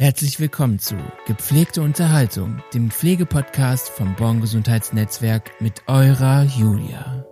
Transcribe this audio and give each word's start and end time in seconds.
Herzlich 0.00 0.38
willkommen 0.38 0.78
zu 0.78 0.94
Gepflegte 1.26 1.82
Unterhaltung, 1.82 2.62
dem 2.72 2.88
Pflegepodcast 2.88 3.88
vom 3.88 4.14
Born 4.14 4.40
Gesundheitsnetzwerk 4.40 5.60
mit 5.60 5.82
eurer 5.88 6.44
Julia. 6.44 7.26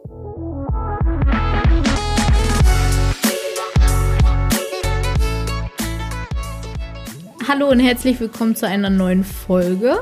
Hallo 7.46 7.68
und 7.68 7.78
herzlich 7.78 8.18
willkommen 8.18 8.56
zu 8.56 8.66
einer 8.66 8.90
neuen 8.90 9.22
Folge. 9.22 9.98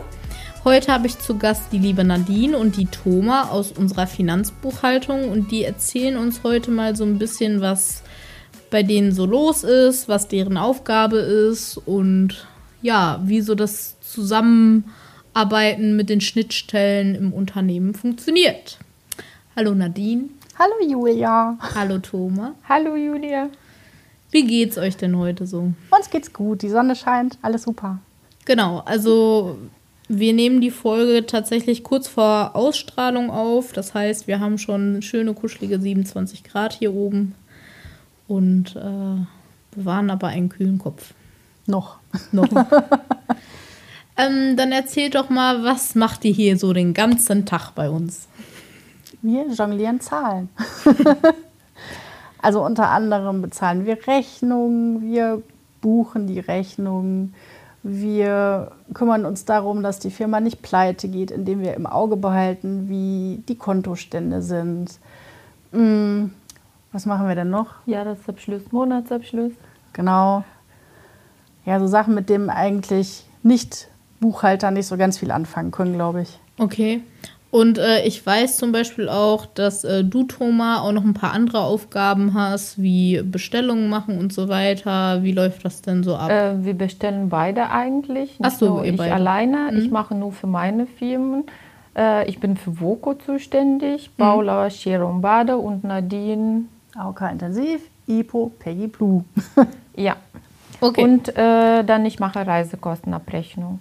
Heute 0.64 0.90
habe 0.90 1.06
ich 1.06 1.18
zu 1.18 1.36
Gast 1.36 1.64
die 1.70 1.78
liebe 1.78 2.02
Nadine 2.02 2.56
und 2.56 2.78
die 2.78 2.86
Thoma 2.86 3.50
aus 3.50 3.72
unserer 3.72 4.06
Finanzbuchhaltung 4.06 5.28
und 5.30 5.50
die 5.50 5.64
erzählen 5.64 6.16
uns 6.16 6.42
heute 6.44 6.70
mal 6.70 6.96
so 6.96 7.04
ein 7.04 7.18
bisschen, 7.18 7.60
was 7.60 8.02
bei 8.70 8.82
denen 8.82 9.12
so 9.12 9.26
los 9.26 9.64
ist, 9.64 10.08
was 10.08 10.28
deren 10.28 10.56
Aufgabe 10.56 11.18
ist 11.18 11.76
und 11.76 12.46
ja, 12.85 13.19
wie 13.25 13.41
so 13.41 13.55
das 13.55 13.98
Zusammenarbeiten 14.01 15.97
mit 15.97 16.11
den 16.11 16.20
Schnittstellen 16.20 17.15
im 17.15 17.33
Unternehmen 17.33 17.95
funktioniert. 17.95 18.79
Hallo 19.56 19.75
Nadine. 19.75 20.25
Hallo 20.59 20.75
Julia. 20.87 21.56
Hallo 21.75 21.98
Thoma. 21.98 22.55
Hallo 22.69 22.95
Julia. 22.95 23.48
Wie 24.30 24.47
geht's 24.47 24.77
euch 24.77 24.98
denn 24.98 25.16
heute 25.16 25.47
so? 25.47 25.73
Uns 25.97 26.11
geht's 26.11 26.34
gut, 26.34 26.61
die 26.61 26.69
Sonne 26.69 26.95
scheint, 26.95 27.39
alles 27.41 27.62
super. 27.62 28.01
Genau, 28.45 28.80
also 28.80 29.56
wir 30.09 30.34
nehmen 30.34 30.61
die 30.61 30.70
Folge 30.70 31.25
tatsächlich 31.25 31.84
kurz 31.84 32.06
vor 32.06 32.55
Ausstrahlung 32.55 33.30
auf. 33.30 33.73
Das 33.73 33.95
heißt, 33.95 34.27
wir 34.27 34.41
haben 34.41 34.59
schon 34.59 35.01
schöne, 35.01 35.33
kuschelige 35.33 35.80
27 35.80 36.45
Grad 36.45 36.75
hier 36.75 36.92
oben 36.92 37.34
und 38.28 38.77
äh, 38.77 39.25
bewahren 39.75 40.11
aber 40.11 40.28
einen 40.28 40.51
kühlen 40.51 40.77
Kopf. 40.77 41.14
Noch. 41.66 41.98
Noch. 42.32 42.48
ähm, 44.16 44.56
dann 44.56 44.72
erzähl 44.72 45.10
doch 45.10 45.30
mal, 45.30 45.64
was 45.64 45.95
macht 45.95 46.25
ihr 46.25 46.33
hier 46.33 46.58
so 46.58 46.72
den 46.72 46.94
ganzen 46.94 47.47
Tag 47.47 47.72
bei 47.72 47.89
uns? 47.89 48.28
Wir 49.22 49.48
jonglieren 49.48 50.00
Zahlen. 50.00 50.50
also 52.42 52.62
unter 52.64 52.91
anderem 52.91 53.41
bezahlen 53.41 53.86
wir 53.86 54.06
Rechnungen, 54.06 55.00
wir 55.00 55.42
buchen 55.80 56.27
die 56.27 56.41
Rechnungen, 56.41 57.34
wir 57.83 58.72
kümmern 58.94 59.27
uns 59.27 59.44
darum, 59.44 59.83
dass 59.83 59.98
die 59.98 60.11
Firma 60.11 60.41
nicht 60.41 60.62
pleite 60.62 61.08
geht, 61.08 61.30
indem 61.30 61.61
wir 61.61 61.74
im 61.74 61.86
Auge 61.86 62.17
behalten, 62.17 62.89
wie 62.89 63.42
die 63.48 63.56
Kontostände 63.56 64.41
sind. 64.42 64.98
Hm, 65.72 66.33
was 66.92 67.05
machen 67.06 67.28
wir 67.28 67.34
denn 67.34 67.50
noch? 67.50 67.74
Jahresabschluss, 67.86 68.72
Monatsabschluss. 68.72 69.52
Genau. 69.92 70.44
Ja, 71.67 71.81
so 71.81 71.87
Sachen, 71.87 72.15
mit 72.15 72.29
denen 72.29 72.51
eigentlich 72.51 73.25
nicht 73.43 73.89
Buchhalter 74.20 74.70
nicht 74.70 74.87
so 74.87 74.97
ganz 74.97 75.19
viel 75.19 75.31
anfangen 75.31 75.70
können, 75.70 75.95
glaube 75.95 76.23
ich. 76.23 76.39
Okay. 76.59 77.01
Und 77.51 77.79
äh, 77.79 78.03
ich 78.05 78.25
weiß 78.27 78.57
zum 78.57 78.73
Beispiel 78.73 79.09
auch, 79.09 79.47
dass 79.47 79.85
äh, 79.85 80.03
du, 80.03 80.25
Thomas, 80.25 80.81
auch 80.81 80.91
noch 80.91 81.05
ein 81.05 81.15
paar 81.15 81.33
andere 81.33 81.61
Aufgaben 81.61 82.35
hast, 82.35 82.83
wie 82.83 83.23
Bestellungen 83.23 83.89
machen 83.89 84.19
und 84.19 84.33
so 84.33 84.48
weiter. 84.48 85.23
Wie 85.23 85.31
läuft 85.31 85.65
das 85.65 85.81
denn 85.81 86.03
so 86.03 86.17
ab? 86.17 86.31
Äh, 86.31 86.65
wir 86.65 86.75
bestellen 86.75 87.29
beide 87.29 87.70
eigentlich. 87.70 88.41
Nicht 88.41 88.42
Ach 88.42 88.51
so, 88.51 88.67
nur 88.67 88.85
ihr 88.85 88.92
ich 88.92 88.97
beide. 88.98 89.15
alleine. 89.15 89.70
Mhm. 89.70 89.79
Ich 89.79 89.91
mache 89.91 90.17
nur 90.17 90.33
für 90.33 90.48
meine 90.48 90.87
Firmen. 90.87 91.45
Äh, 91.97 92.29
ich 92.29 92.41
bin 92.41 92.57
für 92.57 92.81
Voco 92.81 93.15
zuständig, 93.15 94.11
Mhm. 94.17 94.23
Paula 94.23 94.69
Scherum 94.69 95.20
Bade 95.20 95.57
und 95.57 95.85
Nadine. 95.85 96.65
AOK 96.97 97.20
Intensiv, 97.31 97.83
IPO, 98.09 98.51
Peggy 98.59 98.89
Blue. 98.89 99.25
Ja. 99.97 100.17
Okay. 100.84 101.02
Und 101.02 101.28
äh, 101.30 101.84
dann 101.84 102.04
ich 102.04 102.18
mache 102.18 102.46
Reisekostenabrechnung. 102.46 103.80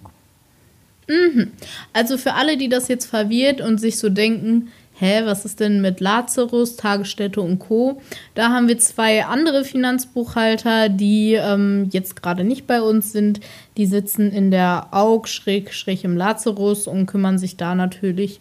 Also 1.92 2.16
für 2.16 2.32
alle, 2.32 2.56
die 2.56 2.70
das 2.70 2.88
jetzt 2.88 3.04
verwirrt 3.04 3.60
und 3.60 3.78
sich 3.78 3.98
so 3.98 4.08
denken, 4.08 4.70
hä, 4.94 5.22
was 5.24 5.44
ist 5.44 5.60
denn 5.60 5.80
mit 5.80 6.00
Lazarus, 6.00 6.76
Tagesstätte 6.76 7.40
und 7.40 7.58
Co. 7.58 8.00
Da 8.34 8.50
haben 8.50 8.68
wir 8.68 8.78
zwei 8.78 9.24
andere 9.26 9.64
Finanzbuchhalter, 9.64 10.88
die 10.88 11.34
ähm, 11.34 11.88
jetzt 11.92 12.22
gerade 12.22 12.44
nicht 12.44 12.66
bei 12.66 12.80
uns 12.80 13.12
sind. 13.12 13.40
Die 13.76 13.86
sitzen 13.86 14.30
in 14.30 14.50
der 14.50 14.88
AUG 14.92 15.28
schräg 15.28 15.74
schräg 15.74 16.04
im 16.04 16.16
Lazarus 16.16 16.86
und 16.86 17.06
kümmern 17.06 17.38
sich 17.38 17.56
da 17.56 17.74
natürlich 17.74 18.40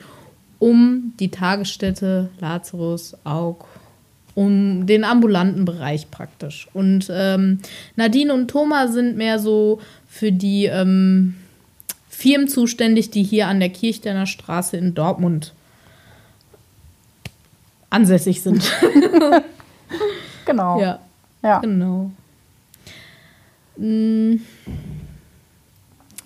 um 0.59 1.13
die 1.19 1.29
Tagesstätte 1.29 2.29
Lazarus, 2.39 3.17
AUG, 3.25 3.65
um 4.35 4.85
den 4.85 5.03
ambulanten 5.03 5.65
Bereich 5.65 6.09
praktisch. 6.09 6.67
Und 6.73 7.07
ähm, 7.11 7.59
Nadine 7.95 8.33
und 8.33 8.47
Thomas 8.49 8.93
sind 8.93 9.15
mehr 9.17 9.39
so 9.39 9.79
für 10.07 10.31
die 10.31 10.65
ähm, 10.65 11.35
Firmen 12.09 12.47
zuständig, 12.47 13.09
die 13.11 13.23
hier 13.23 13.47
an 13.47 13.59
der 13.59 13.69
Kirchsteiner 13.69 14.25
Straße 14.25 14.77
in 14.77 14.93
Dortmund 14.93 15.53
ansässig 17.89 18.41
sind. 18.41 18.71
Genau. 20.45 20.79
ja, 20.79 20.99
Ja. 21.41 21.59
genau. 21.59 22.11
Mm. 23.77 24.35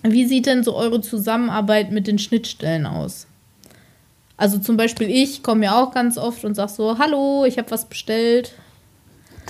Wie 0.02 0.26
sieht 0.26 0.46
denn 0.46 0.64
so 0.64 0.74
eure 0.74 1.00
Zusammenarbeit 1.00 1.92
mit 1.92 2.06
den 2.06 2.18
Schnittstellen 2.18 2.86
aus? 2.86 3.26
Also 4.38 4.58
zum 4.58 4.76
Beispiel 4.76 5.10
ich 5.10 5.42
komme 5.42 5.66
ja 5.66 5.82
auch 5.82 5.92
ganz 5.92 6.16
oft 6.16 6.44
und 6.44 6.54
sag 6.54 6.70
so, 6.70 6.98
hallo, 6.98 7.44
ich 7.44 7.58
habe 7.58 7.70
was 7.70 7.84
bestellt. 7.84 8.54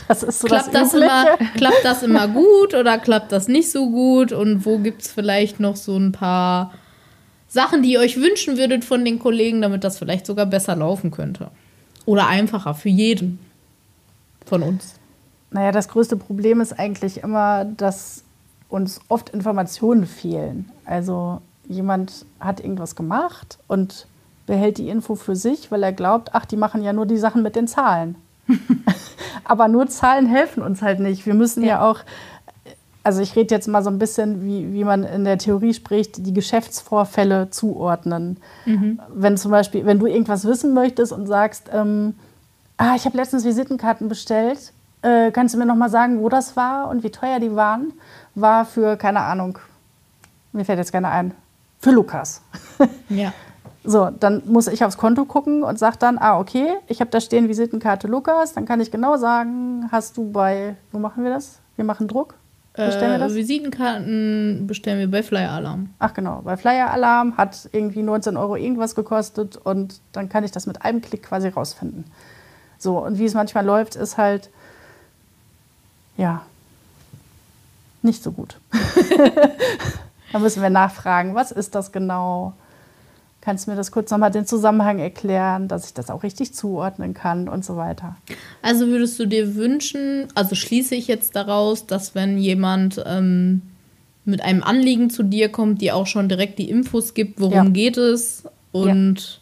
Das 0.09 0.22
ist 0.22 0.41
so 0.41 0.49
Klappt 0.49 0.75
das 0.75 0.93
das, 0.93 0.94
immer, 0.94 1.37
klappt 1.56 1.84
das 1.84 2.03
immer 2.03 2.26
gut 2.28 2.75
oder 2.75 2.98
klappt 2.98 3.31
das 3.31 3.47
nicht 3.47 3.71
so 3.71 3.91
gut? 3.91 4.32
Und 4.32 4.65
wo 4.65 4.78
gibt 4.78 5.03
es 5.03 5.12
vielleicht 5.12 5.60
noch 5.60 5.77
so 5.77 5.97
ein 5.97 6.12
paar 6.12 6.72
Sachen, 7.48 7.82
die 7.82 7.93
ihr 7.93 8.00
euch 8.00 8.16
wünschen 8.16 8.56
würdet 8.56 8.84
von 8.84 9.04
den 9.04 9.19
Kollegen, 9.19 9.60
damit 9.60 9.84
das 9.84 9.98
vielleicht 9.98 10.27
sogar 10.27 10.47
besser 10.47 10.75
laufen 10.75 11.10
könnte? 11.10 11.50
Oder 12.06 12.27
einfacher 12.27 12.75
für 12.75 12.88
jeden 12.88 13.38
von 14.47 14.62
uns. 14.62 14.94
Naja, 15.50 15.72
das 15.72 15.88
größte 15.88 16.16
Problem 16.16 16.60
ist 16.60 16.78
eigentlich 16.78 17.22
immer, 17.22 17.66
dass 17.66 18.25
uns 18.69 19.00
oft 19.09 19.31
Informationen 19.31 20.06
fehlen. 20.06 20.71
Also 20.84 21.43
jemand 21.69 22.25
hat 22.41 22.60
irgendwas 22.60 22.97
gemacht 22.97 23.59
und 23.66 24.06
behält 24.48 24.78
die 24.78 24.88
Info 24.88 25.14
für 25.14 25.36
sich, 25.36 25.70
weil 25.70 25.82
er 25.84 25.92
glaubt, 25.92 26.31
ach, 26.32 26.47
die 26.47 26.56
machen 26.56 26.82
ja 26.82 26.92
nur 26.92 27.06
die 27.06 27.19
Sachen 27.19 27.42
mit 27.42 27.54
den 27.54 27.69
Zahlen. 27.69 28.16
Aber 29.44 29.69
nur 29.69 29.86
Zahlen 29.88 30.26
helfen 30.26 30.62
uns 30.62 30.82
halt 30.82 30.98
nicht. 31.00 31.26
Wir 31.26 31.34
müssen 31.34 31.62
ja, 31.62 31.86
auch, 31.86 32.00
also 33.04 33.20
ich 33.20 33.36
rede 33.36 33.54
jetzt 33.54 33.69
mal 33.69 33.84
so 33.84 33.91
ein 33.91 33.98
bisschen, 33.98 34.42
wie, 34.42 34.72
wie 34.72 34.84
man 34.84 35.04
in 35.04 35.25
der 35.25 35.36
Theorie 35.36 35.75
spricht, 35.75 36.26
die 36.26 36.32
Geschäftsvorfälle 36.32 37.50
zuordnen. 37.50 38.38
Wenn 39.14 39.36
zum 39.36 39.50
Beispiel, 39.50 39.84
wenn 39.84 39.98
du 39.98 40.06
irgendwas 40.06 40.47
wissen 40.47 40.72
möchtest 40.72 41.12
und 41.12 41.26
sagst, 41.26 41.69
ähm, 41.70 42.15
ah, 42.78 42.94
ich 42.97 43.04
habe 43.04 43.19
letztens 43.19 43.44
Visitenkarten 43.44 44.09
bestellt, 44.09 44.72
äh, 45.03 45.30
kannst 45.30 45.54
du 45.54 45.59
mir 45.59 45.66
noch 45.66 45.76
mal 45.76 45.91
sagen, 45.91 46.20
wo 46.20 46.30
das 46.30 46.56
war 46.56 46.88
und 46.88 47.03
wie 47.03 47.10
teuer 47.10 47.38
die 47.38 47.54
waren? 47.54 47.92
War 48.34 48.65
für, 48.65 48.97
keine 48.97 49.20
Ahnung, 49.20 49.59
mir 50.53 50.65
fällt 50.65 50.78
jetzt 50.78 50.92
keiner 50.92 51.10
ein, 51.10 51.34
für 51.78 51.91
Lukas. 51.91 52.41
Ja. 53.10 53.34
So, 53.84 54.11
dann 54.11 54.43
muss 54.47 54.66
ich 54.66 54.84
aufs 54.84 54.97
Konto 54.97 55.25
gucken 55.25 55.62
und 55.62 55.78
sage 55.78 55.97
dann, 55.99 56.19
ah, 56.19 56.39
okay, 56.39 56.75
ich 56.89 57.00
habe 57.00 57.11
da 57.11 57.21
stehen 57.21 57.49
Visitenkarte 57.49 58.06
Lukas, 58.09 58.53
dann 58.53 58.66
kann 58.66 58.81
ich 58.81 58.91
genau 58.91 59.16
sagen, 59.16 59.89
hast 59.91 60.16
du 60.16 60.31
bei, 60.31 60.77
wo 60.93 60.99
machen 60.99 61.25
wir 61.25 61.31
das? 61.31 61.61
Wir 61.77 61.84
machen 61.84 62.09
Druck. 62.09 62.34
Bestellen 62.75 63.12
wir 63.12 63.16
Äh, 63.16 63.19
das? 63.21 63.34
Visitenkarten 63.34 64.66
bestellen 64.66 64.99
wir 65.00 65.11
bei 65.11 65.22
Flyer 65.22 65.50
Alarm. 65.50 65.91
Ach 65.99 66.15
genau, 66.15 66.43
bei 66.43 66.56
Flyer 66.56 66.91
Alarm 66.93 67.37
hat 67.37 67.69
irgendwie 67.72 68.03
19 68.03 68.37
Euro 68.37 68.56
irgendwas 68.56 68.94
gekostet 68.94 69.56
und 69.56 70.00
dann 70.12 70.28
kann 70.28 70.45
ich 70.45 70.53
das 70.53 70.66
mit 70.66 70.83
einem 70.83 71.00
Klick 71.00 71.25
quasi 71.25 71.49
rausfinden. 71.49 72.05
So, 72.78 72.99
und 72.99 73.19
wie 73.19 73.25
es 73.25 73.34
manchmal 73.34 73.65
läuft, 73.65 73.97
ist 73.97 74.16
halt, 74.16 74.50
ja, 76.16 76.43
nicht 78.03 78.22
so 78.22 78.31
gut. 78.31 78.59
da 80.33 80.39
müssen 80.39 80.63
wir 80.63 80.71
nachfragen, 80.71 81.34
was 81.34 81.51
ist 81.51 81.75
das 81.75 81.91
genau? 81.91 82.53
Kannst 83.41 83.67
du 83.67 83.71
mir 83.71 83.77
das 83.77 83.93
kurz 83.93 84.11
nochmal 84.11 84.31
den 84.33 84.47
Zusammenhang 84.47 84.99
erklären, 84.99 85.69
dass 85.69 85.87
ich 85.87 85.95
das 85.95 86.11
auch 86.11 86.23
richtig 86.23 86.55
zuordnen 86.55 87.15
kann 87.15 87.49
und 87.49 87.65
so 87.65 87.77
weiter? 87.77 88.17
Also 88.63 88.89
würdest 88.89 89.19
du 89.21 89.27
dir 89.27 89.55
wünschen, 89.55 90.27
also 90.35 90.55
schließe 90.55 90.95
ich 90.97 91.07
jetzt 91.07 91.37
daraus, 91.37 91.87
dass 91.87 92.15
wenn 92.15 92.39
jemand 92.39 93.03
ähm, 93.07 93.63
mit 94.25 94.43
einem 94.43 94.63
Anliegen 94.63 95.09
zu 95.09 95.23
dir 95.23 95.49
kommt, 95.51 95.81
dir 95.81 95.95
auch 95.97 96.07
schon 96.07 96.29
direkt 96.29 96.59
die 96.59 96.69
Infos 96.69 97.15
gibt, 97.15 97.41
worum 97.41 97.55
Ja. 97.55 97.65
geht 97.65 97.97
es 97.97 98.43
und 98.73 99.41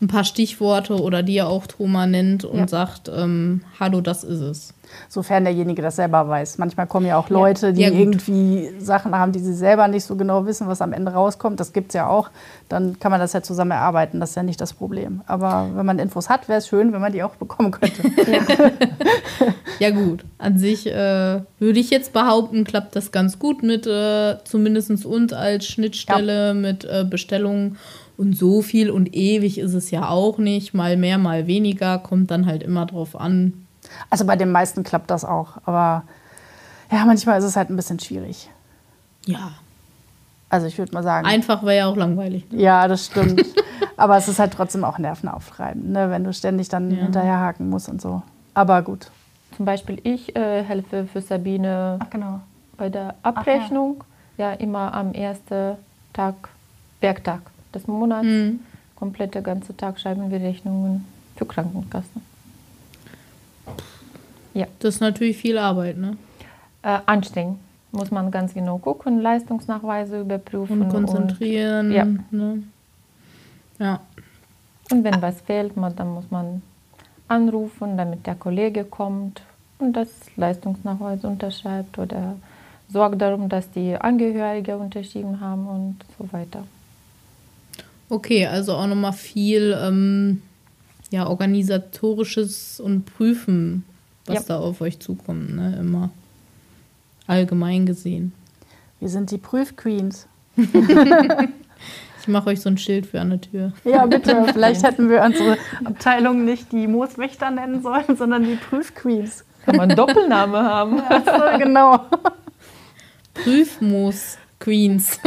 ein 0.00 0.08
paar 0.08 0.24
Stichworte 0.24 1.00
oder 1.00 1.22
dir 1.22 1.48
auch 1.48 1.66
Thomas 1.66 2.06
nennt 2.08 2.44
und 2.44 2.58
Ja. 2.58 2.68
sagt, 2.68 3.10
ähm, 3.14 3.62
hallo, 3.80 4.02
das 4.02 4.24
ist 4.24 4.40
es. 4.40 4.74
Sofern 5.08 5.44
derjenige 5.44 5.80
das 5.82 5.96
selber 5.96 6.28
weiß. 6.28 6.58
Manchmal 6.58 6.86
kommen 6.86 7.06
ja 7.06 7.16
auch 7.18 7.28
Leute, 7.30 7.72
die 7.72 7.80
Ja, 7.82 7.90
irgendwie 7.90 8.70
Sachen 8.78 9.14
haben, 9.16 9.32
die 9.32 9.38
sie 9.40 9.54
selber 9.54 9.88
nicht 9.88 10.04
so 10.04 10.14
genau 10.14 10.44
wissen, 10.46 10.68
was 10.68 10.80
am 10.82 10.92
Ende 10.92 11.12
rauskommt. 11.12 11.58
Das 11.58 11.72
gibt 11.72 11.88
es 11.88 11.94
ja 11.94 12.06
auch. 12.08 12.28
Dann 12.68 12.98
kann 13.00 13.10
man 13.10 13.20
das 13.20 13.32
ja 13.32 13.42
zusammen 13.42 13.72
erarbeiten. 13.72 14.20
Das 14.20 14.30
ist 14.30 14.36
ja 14.36 14.42
nicht 14.42 14.60
das 14.60 14.74
Problem. 14.74 15.22
Aber 15.26 15.70
wenn 15.74 15.86
man 15.86 15.98
Infos 15.98 16.28
hat, 16.28 16.48
wäre 16.48 16.58
es 16.58 16.68
schön, 16.68 16.92
wenn 16.92 17.00
man 17.00 17.12
die 17.12 17.22
auch 17.22 17.34
bekommen 17.36 17.70
könnte. 17.70 18.02
Ja 19.78 19.90
gut, 19.90 20.24
an 20.38 20.58
sich 20.58 20.86
äh, 20.86 21.40
würde 21.58 21.78
ich 21.78 21.90
jetzt 21.90 22.14
behaupten, 22.14 22.64
klappt 22.64 22.96
das 22.96 23.12
ganz 23.12 23.38
gut 23.38 23.62
mit 23.62 23.86
äh, 23.86 24.36
zumindest 24.44 25.04
uns 25.04 25.32
als 25.34 25.66
Schnittstelle 25.66 26.54
mit 26.54 26.84
äh, 26.86 27.04
Bestellungen 27.08 27.76
und 28.18 28.34
so 28.36 28.62
viel 28.62 28.90
und 28.90 29.14
ewig 29.14 29.58
ist 29.58 29.74
es 29.74 29.90
ja 29.90 30.08
auch 30.08 30.38
nicht, 30.38 30.74
mal 30.74 30.96
mehr, 30.96 31.18
mal 31.18 31.46
weniger, 31.46 31.98
kommt 31.98 32.30
dann 32.30 32.46
halt 32.46 32.62
immer 32.62 32.86
drauf 32.86 33.18
an. 33.18 33.52
Also 34.10 34.24
bei 34.24 34.36
den 34.36 34.50
meisten 34.50 34.82
klappt 34.84 35.10
das 35.10 35.24
auch. 35.24 35.58
Aber 35.64 36.02
ja, 36.90 37.04
manchmal 37.04 37.38
ist 37.38 37.44
es 37.44 37.56
halt 37.56 37.70
ein 37.70 37.76
bisschen 37.76 38.00
schwierig. 38.00 38.48
Ja, 39.26 39.52
Also 40.48 40.66
ich 40.66 40.78
würde 40.78 40.92
mal 40.94 41.02
sagen. 41.02 41.26
einfach 41.26 41.62
wäre 41.62 41.76
ja 41.76 41.86
auch 41.86 41.96
langweilig. 41.96 42.50
Ne? 42.50 42.62
Ja, 42.62 42.86
das 42.88 43.06
stimmt. 43.06 43.44
Aber 43.96 44.16
es 44.16 44.28
ist 44.28 44.38
halt 44.38 44.52
trotzdem 44.52 44.84
auch 44.84 44.98
nervenaufreibend, 44.98 45.90
ne? 45.90 46.10
wenn 46.10 46.22
du 46.24 46.32
ständig 46.32 46.68
dann 46.68 46.90
Ja. 46.90 47.02
hinterherhaken 47.02 47.68
musst 47.68 47.88
und 47.88 48.00
so. 48.00 48.22
Aber 48.54 48.82
gut. 48.82 49.10
Zum 49.56 49.64
Beispiel 49.64 49.98
ich 50.04 50.36
äh, 50.36 50.62
helfe 50.62 51.06
für 51.10 51.20
Sabine 51.22 51.98
genau. 52.10 52.40
bei 52.76 52.88
der 52.88 53.14
Abrechnung. 53.22 54.04
ja. 54.36 54.52
immer 54.52 54.92
am 54.94 55.12
ersten 55.12 55.76
Tag, 56.12 56.34
Werktag 57.00 57.40
des 57.76 57.86
Monats. 57.86 58.26
Mhm. 58.26 58.60
Komplette 58.96 59.42
ganze 59.42 59.76
Tag 59.76 60.00
schreiben 60.00 60.30
wir 60.30 60.40
Rechnungen 60.40 61.04
für 61.36 61.44
Krankenkassen. 61.44 62.22
Das 64.86 64.94
ist 64.94 65.00
natürlich 65.00 65.36
viel 65.36 65.58
Arbeit, 65.58 65.96
ne? 65.96 66.16
Äh, 66.82 66.98
anstrengend. 67.06 67.58
Muss 67.92 68.10
man 68.10 68.30
ganz 68.30 68.54
genau 68.54 68.78
gucken, 68.78 69.20
Leistungsnachweise 69.20 70.20
überprüfen. 70.20 70.82
Und 70.82 70.88
konzentrieren. 70.90 71.90
Ja. 71.90 72.04
Ne? 72.30 72.62
Ja. 73.78 74.00
Und, 74.90 74.98
und 74.98 75.04
wenn 75.04 75.20
was 75.22 75.40
fehlt, 75.40 75.76
man, 75.76 75.96
dann 75.96 76.14
muss 76.14 76.30
man 76.30 76.62
anrufen, 77.28 77.96
damit 77.96 78.26
der 78.26 78.34
Kollege 78.34 78.84
kommt 78.84 79.42
und 79.78 79.94
das 79.94 80.08
Leistungsnachweis 80.36 81.24
unterschreibt 81.24 81.98
oder 81.98 82.36
sorgt 82.88 83.20
darum, 83.20 83.48
dass 83.48 83.70
die 83.70 83.96
Angehörige 83.96 84.76
unterschrieben 84.76 85.40
haben 85.40 85.66
und 85.66 85.96
so 86.18 86.32
weiter. 86.32 86.62
Okay, 88.08 88.46
also 88.46 88.74
auch 88.74 88.86
nochmal 88.86 89.12
viel 89.12 89.76
ähm, 89.80 90.42
ja, 91.10 91.26
organisatorisches 91.26 92.80
und 92.80 93.04
Prüfen, 93.06 93.84
was 94.26 94.36
Ja. 94.36 94.42
da 94.48 94.58
auf 94.58 94.80
euch 94.80 94.98
zukommt, 95.00 95.54
ne? 95.54 95.76
Immer. 95.80 96.10
Allgemein 97.26 97.86
gesehen. 97.86 98.32
Wir 99.00 99.08
sind 99.08 99.30
die 99.30 99.38
Prüfqueens. 99.38 100.26
Ich 102.22 102.32
mache 102.32 102.48
euch 102.50 102.60
so 102.60 102.68
ein 102.68 102.76
Schild 102.76 103.06
für 103.06 103.20
an 103.20 103.30
der 103.30 103.40
Tür. 103.40 103.72
Ja, 103.84 104.04
bitte. 104.04 104.46
Vielleicht 104.52 104.82
hätten 104.82 105.08
wir 105.08 105.22
unsere 105.22 105.56
Abteilung 105.84 106.44
nicht 106.44 106.72
die 106.72 106.88
Mooswächter 106.88 107.52
nennen 107.52 107.82
sollen, 107.82 108.16
sondern 108.16 108.42
die 108.42 108.56
Prüfqueens. 108.56 109.44
Kann 109.64 109.76
man 109.76 109.90
einen 109.90 109.96
Doppelname 109.96 110.58
haben? 110.60 111.00
So, 111.24 111.58
genau. 111.58 112.00
Prüfmoos 113.32 114.38
Queens. 114.58 115.20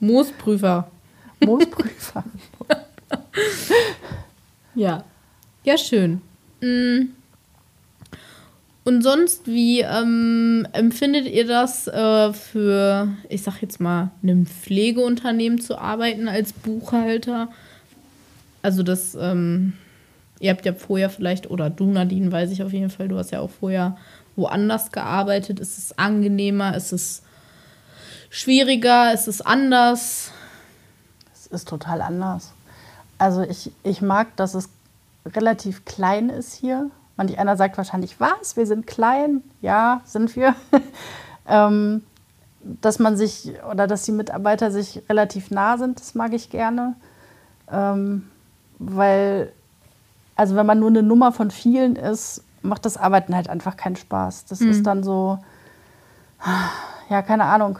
Moosprüfer. 0.00 0.90
Moosprüfer. 1.40 2.24
Ja. 4.74 5.02
Ja, 5.64 5.76
schön. 5.76 6.20
Mm. 6.60 7.08
Und 8.84 9.02
sonst, 9.02 9.46
wie 9.46 9.80
ähm, 9.80 10.66
empfindet 10.72 11.26
ihr 11.26 11.46
das 11.46 11.88
äh, 11.88 12.32
für, 12.32 13.08
ich 13.28 13.42
sag 13.42 13.60
jetzt 13.60 13.80
mal, 13.80 14.12
einem 14.22 14.46
Pflegeunternehmen 14.46 15.60
zu 15.60 15.76
arbeiten 15.78 16.28
als 16.28 16.52
Buchhalter? 16.52 17.48
Also 18.62 18.82
das, 18.82 19.14
ähm, 19.20 19.74
ihr 20.40 20.50
habt 20.52 20.64
ja 20.64 20.72
vorher 20.72 21.10
vielleicht, 21.10 21.50
oder 21.50 21.70
du 21.70 21.90
Nadine, 21.90 22.30
weiß 22.30 22.50
ich 22.52 22.62
auf 22.62 22.72
jeden 22.72 22.90
Fall, 22.90 23.08
du 23.08 23.18
hast 23.18 23.32
ja 23.32 23.40
auch 23.40 23.50
vorher 23.50 23.98
woanders 24.36 24.92
gearbeitet. 24.92 25.60
Ist 25.60 25.76
es 25.76 25.98
angenehmer? 25.98 26.76
Ist 26.76 26.92
es 26.92 27.22
schwieriger? 28.30 29.12
Ist 29.12 29.28
es 29.28 29.40
anders? 29.40 30.32
Es 31.32 31.46
ist 31.46 31.68
total 31.68 32.02
anders. 32.02 32.52
Also 33.18 33.42
ich, 33.42 33.72
ich 33.82 34.02
mag, 34.02 34.36
dass 34.36 34.54
es 34.54 34.68
relativ 35.26 35.84
klein 35.84 36.30
ist 36.30 36.54
hier. 36.54 36.90
Manch 37.16 37.38
einer 37.38 37.56
sagt 37.56 37.76
wahrscheinlich, 37.76 38.20
was? 38.20 38.56
Wir 38.56 38.66
sind 38.66 38.86
klein? 38.86 39.42
Ja, 39.60 40.02
sind 40.04 40.36
wir. 40.36 40.54
ähm, 41.48 42.02
dass 42.60 42.98
man 42.98 43.16
sich 43.16 43.52
oder 43.70 43.86
dass 43.86 44.02
die 44.02 44.12
Mitarbeiter 44.12 44.70
sich 44.70 45.02
relativ 45.08 45.50
nah 45.50 45.78
sind, 45.78 46.00
das 46.00 46.14
mag 46.14 46.32
ich 46.32 46.50
gerne. 46.50 46.94
Ähm, 47.70 48.28
weil, 48.78 49.52
also 50.36 50.54
wenn 50.54 50.66
man 50.66 50.78
nur 50.78 50.90
eine 50.90 51.02
Nummer 51.02 51.32
von 51.32 51.50
vielen 51.50 51.96
ist, 51.96 52.42
macht 52.62 52.84
das 52.84 52.96
Arbeiten 52.96 53.34
halt 53.34 53.48
einfach 53.48 53.76
keinen 53.76 53.96
Spaß. 53.96 54.46
Das 54.46 54.60
ist 54.60 54.84
dann 54.84 55.02
so, 55.02 55.38
ja, 57.08 57.22
keine 57.22 57.44
Ahnung. 57.44 57.78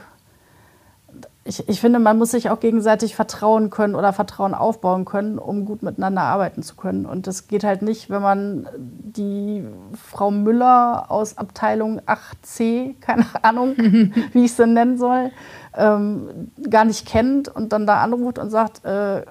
Ich, 1.44 1.66
ich 1.66 1.80
finde, 1.80 1.98
man 1.98 2.18
muss 2.18 2.32
sich 2.32 2.50
auch 2.50 2.60
gegenseitig 2.60 3.16
vertrauen 3.16 3.70
können 3.70 3.94
oder 3.94 4.12
Vertrauen 4.12 4.52
aufbauen 4.52 5.06
können, 5.06 5.38
um 5.38 5.64
gut 5.64 5.82
miteinander 5.82 6.20
arbeiten 6.20 6.62
zu 6.62 6.76
können. 6.76 7.06
Und 7.06 7.26
das 7.26 7.48
geht 7.48 7.64
halt 7.64 7.80
nicht, 7.80 8.10
wenn 8.10 8.20
man 8.20 8.68
die 8.76 9.64
Frau 9.94 10.30
Müller 10.30 11.10
aus 11.10 11.38
Abteilung 11.38 12.00
8c, 12.00 12.96
keine 13.00 13.24
Ahnung, 13.42 13.76
wie 14.32 14.44
ich 14.44 14.52
sie 14.52 14.66
nennen 14.66 14.98
soll, 14.98 15.30
ähm, 15.74 16.50
gar 16.68 16.84
nicht 16.84 17.06
kennt 17.06 17.48
und 17.48 17.72
dann 17.72 17.86
da 17.86 18.02
anruft 18.02 18.38
und 18.38 18.50
sagt, 18.50 18.84
äh, 18.84 19.22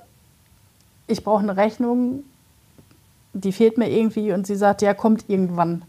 ich 1.05 1.23
brauche 1.23 1.43
eine 1.43 1.55
Rechnung, 1.55 2.23
die 3.33 3.51
fehlt 3.51 3.77
mir 3.77 3.89
irgendwie 3.89 4.33
und 4.33 4.47
sie 4.47 4.55
sagt, 4.55 4.81
ja, 4.81 4.93
kommt 4.93 5.29
irgendwann. 5.29 5.83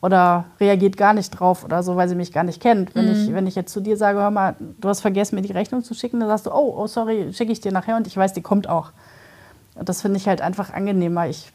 Oder 0.00 0.44
reagiert 0.60 0.96
gar 0.96 1.12
nicht 1.12 1.30
drauf 1.30 1.64
oder 1.64 1.82
so, 1.82 1.96
weil 1.96 2.08
sie 2.08 2.14
mich 2.14 2.32
gar 2.32 2.44
nicht 2.44 2.62
kennt. 2.62 2.94
Wenn, 2.94 3.10
ich, 3.10 3.32
wenn 3.32 3.48
ich 3.48 3.56
jetzt 3.56 3.72
zu 3.72 3.80
dir 3.80 3.96
sage, 3.96 4.20
hör 4.20 4.30
mal, 4.30 4.54
du 4.80 4.88
hast 4.88 5.00
vergessen, 5.00 5.34
mir 5.34 5.42
die 5.42 5.52
Rechnung 5.52 5.82
zu 5.82 5.92
schicken, 5.92 6.20
dann 6.20 6.28
sagst 6.28 6.46
du, 6.46 6.52
oh, 6.52 6.74
oh 6.76 6.86
sorry, 6.86 7.32
schicke 7.32 7.50
ich 7.50 7.60
dir 7.60 7.72
nachher 7.72 7.96
und 7.96 8.06
ich 8.06 8.16
weiß, 8.16 8.32
die 8.32 8.42
kommt 8.42 8.68
auch. 8.68 8.92
Und 9.74 9.88
das 9.88 10.02
finde 10.02 10.18
ich 10.18 10.28
halt 10.28 10.40
einfach 10.40 10.72
angenehmer. 10.72 11.28
Ich 11.28 11.50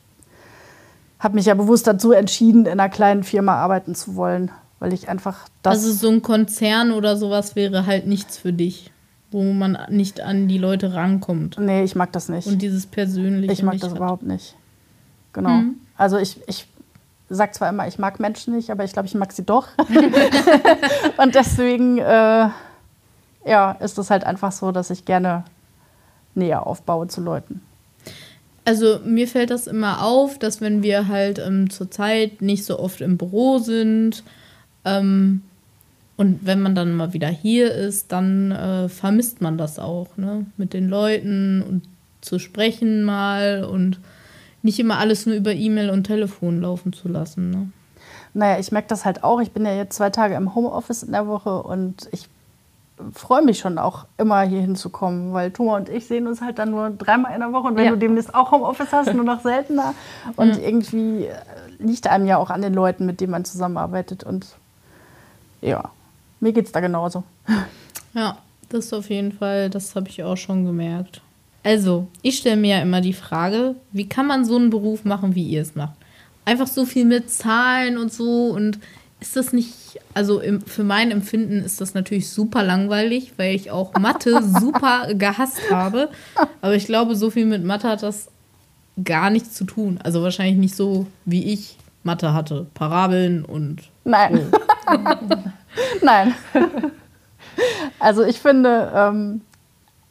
habe 1.20 1.36
mich 1.36 1.46
ja 1.46 1.54
bewusst 1.54 1.88
dazu 1.88 2.12
entschieden, 2.12 2.66
in 2.66 2.74
einer 2.74 2.90
kleinen 2.90 3.24
Firma 3.24 3.56
arbeiten 3.56 3.96
zu 3.96 4.16
wollen, 4.18 4.52
weil 4.80 4.92
ich 4.92 5.08
einfach 5.08 5.48
das. 5.62 5.76
also 5.76 5.94
so 5.94 6.10
ein 6.10 6.22
Konzern 6.22 6.92
oder 6.92 7.16
sowas 7.16 7.56
wäre 7.56 7.86
halt 7.86 8.08
nichts 8.08 8.38
für 8.38 8.52
dich, 8.52 8.92
wo 9.32 9.42
man 9.42 9.78
nicht 9.90 10.20
an 10.20 10.50
die 10.50 10.58
Leute 10.58 10.94
rankommt. 10.94 11.58
nee, 11.60 11.84
ich 11.84 11.96
mag 11.96 12.12
das 12.12 12.28
nicht. 12.28 12.48
Und 12.48 12.62
dieses 12.62 12.88
Persönliche. 12.88 13.54
Ich 13.54 13.64
mag 13.64 13.80
das 13.80 13.92
hat. 13.92 13.98
überhaupt 13.98 14.24
nicht. 14.24 14.56
Genau. 15.32 15.50
Mhm. 15.50 15.76
Also 15.96 16.18
ich, 16.18 16.42
ich 16.48 16.68
sag 17.34 17.54
zwar 17.54 17.70
immer, 17.70 17.88
ich 17.88 18.00
mag 18.00 18.20
Menschen 18.20 18.56
nicht, 18.56 18.70
aber 18.70 18.84
ich 18.84 18.94
glaube, 18.94 19.08
ich 19.08 19.16
mag 19.16 19.32
sie 19.32 19.44
doch. 19.44 19.68
und 21.18 21.36
deswegen 21.36 21.98
äh, 21.98 22.50
ja, 23.46 23.72
ist 23.80 23.98
es 23.98 24.10
halt 24.10 24.24
einfach 24.24 24.52
so, 24.52 24.72
dass 24.72 24.90
ich 24.90 25.06
gerne 25.06 25.44
näher 26.36 26.66
aufbaue 26.66 27.08
zu 27.08 27.22
Leuten. 27.22 27.62
Also 28.66 29.00
mir 29.04 29.28
fällt 29.28 29.50
das 29.50 29.68
immer 29.68 30.04
auf, 30.04 30.40
dass 30.40 30.62
wenn 30.62 30.84
wir 30.84 31.10
halt 31.10 31.40
ähm, 31.40 31.70
zurzeit 31.70 32.42
nicht 32.42 32.64
so 32.64 32.80
oft 32.80 33.02
im 33.02 33.18
Büro 33.18 33.60
sind 33.60 34.24
ähm, 34.86 35.42
und 36.16 36.46
wenn 36.46 36.62
man 36.62 36.74
dann 36.74 36.96
mal 36.96 37.12
wieder 37.14 37.28
hier 37.28 37.74
ist, 37.74 38.12
dann 38.12 38.52
äh, 38.52 38.88
vermisst 38.88 39.42
man 39.42 39.58
das 39.58 39.80
auch, 39.80 40.16
ne? 40.16 40.46
Mit 40.58 40.74
den 40.74 40.88
Leuten 40.88 41.62
und 41.62 41.84
zu 42.22 42.40
sprechen 42.40 43.04
mal 43.04 43.66
und 43.66 44.00
nicht 44.64 44.80
immer 44.80 44.98
alles 44.98 45.26
nur 45.26 45.36
über 45.36 45.54
E-Mail 45.54 45.90
und 45.92 46.06
Telefon 46.06 46.62
laufen 46.62 46.92
zu 46.94 47.08
lassen. 47.08 47.52
Ne? 47.52 47.70
Naja, 48.34 48.60
ich 48.60 48.72
merke 48.72 48.88
das 48.88 49.06
halt 49.06 49.24
auch. 49.24 49.40
Ich 49.42 49.52
bin 49.52 49.66
ja 49.66 49.74
jetzt 49.76 49.96
zwei 49.96 50.10
Tage 50.10 50.34
im 50.36 50.56
Homeoffice 50.56 51.04
in 51.04 51.12
der 51.12 51.28
Woche 51.28 51.62
und 51.62 52.10
ich 52.12 52.28
freue 53.14 53.42
mich 53.44 53.60
schon 53.60 53.78
auch 53.78 54.06
immer 54.18 54.42
hier 54.44 54.62
hinzukommen, 54.62 55.34
weil 55.34 55.52
Thomas 55.52 55.82
und 55.82 55.90
ich 55.90 56.06
sehen 56.08 56.28
uns 56.28 56.42
halt 56.42 56.60
dann 56.60 56.72
nur 56.72 56.90
dreimal 56.92 57.34
in 57.34 57.40
der 57.42 57.52
Woche 57.52 57.68
und 57.68 57.76
wenn 57.76 57.86
Ja. 57.86 57.92
du 57.92 57.98
demnächst 57.98 58.34
auch 58.34 58.52
Homeoffice 58.52 58.92
hast, 58.92 59.14
nur 59.14 59.26
noch 59.26 59.42
seltener. 59.42 59.94
Und 60.36 60.58
irgendwie 60.58 61.26
äh, 61.26 61.34
liegt 61.80 62.08
einem 62.08 62.26
ja 62.28 62.38
auch 62.38 62.50
an 62.50 62.62
den 62.62 62.74
Leuten, 62.74 63.06
mit 63.06 63.20
denen 63.20 63.32
man 63.32 63.46
zusammenarbeitet 63.46 64.24
und 64.24 64.48
ja, 65.62 65.90
mir 66.40 66.54
geht's 66.54 66.72
da 66.72 66.80
genauso. 66.82 67.24
Ja, 68.14 68.38
das 68.70 68.94
auf 68.94 69.10
jeden 69.10 69.32
Fall, 69.32 69.70
das 69.70 69.96
habe 69.96 70.08
ich 70.08 70.24
auch 70.24 70.38
schon 70.38 70.64
gemerkt. 70.66 71.22
Also, 71.64 72.08
ich 72.22 72.38
stelle 72.38 72.58
mir 72.58 72.78
ja 72.78 72.82
immer 72.82 73.02
die 73.02 73.14
Frage, 73.14 73.76
wie 73.92 74.08
kann 74.08 74.28
man 74.28 74.46
so 74.46 74.58
einen 74.58 74.70
Beruf 74.70 75.06
machen, 75.06 75.36
wie 75.36 75.44
ihr 75.48 75.62
es 75.62 75.76
macht? 75.76 75.96
Einfach 76.46 76.68
so 76.68 76.86
viel 76.86 77.06
mit 77.06 77.30
Zahlen 77.30 77.98
und 77.98 78.12
so 78.12 78.48
und 78.48 78.80
ist 79.22 79.38
das 79.38 79.54
nicht, 79.54 79.74
also 80.14 80.42
im, 80.42 80.62
für 80.62 80.84
mein 80.84 81.10
Empfinden 81.10 81.64
ist 81.64 81.80
das 81.80 81.94
natürlich 81.94 82.30
super 82.30 82.62
langweilig, 82.62 83.34
weil 83.38 83.56
ich 83.56 83.72
auch 83.72 83.94
Mathe 83.94 84.44
super 84.60 85.14
gehasst 85.14 85.62
habe. 85.72 86.10
Aber 86.62 86.76
ich 86.76 86.86
glaube, 86.86 87.16
so 87.16 87.30
viel 87.30 87.46
mit 87.46 87.64
Mathe 87.64 87.88
hat 87.88 88.04
das 88.04 88.28
gar 89.02 89.30
nichts 89.30 89.54
zu 89.54 89.64
tun. 89.64 90.00
Also 90.04 90.22
wahrscheinlich 90.22 90.58
nicht 90.58 90.76
so 90.76 91.08
wie 91.24 91.54
ich 91.54 91.78
Mathe 92.04 92.34
hatte. 92.34 92.68
Parabeln 92.74 93.46
und. 93.46 93.84
Nein. 94.04 94.52
Nein. 96.02 96.36
Also 98.00 98.24
ich 98.24 98.40
finde, 98.40 98.92
ähm, 98.94 99.42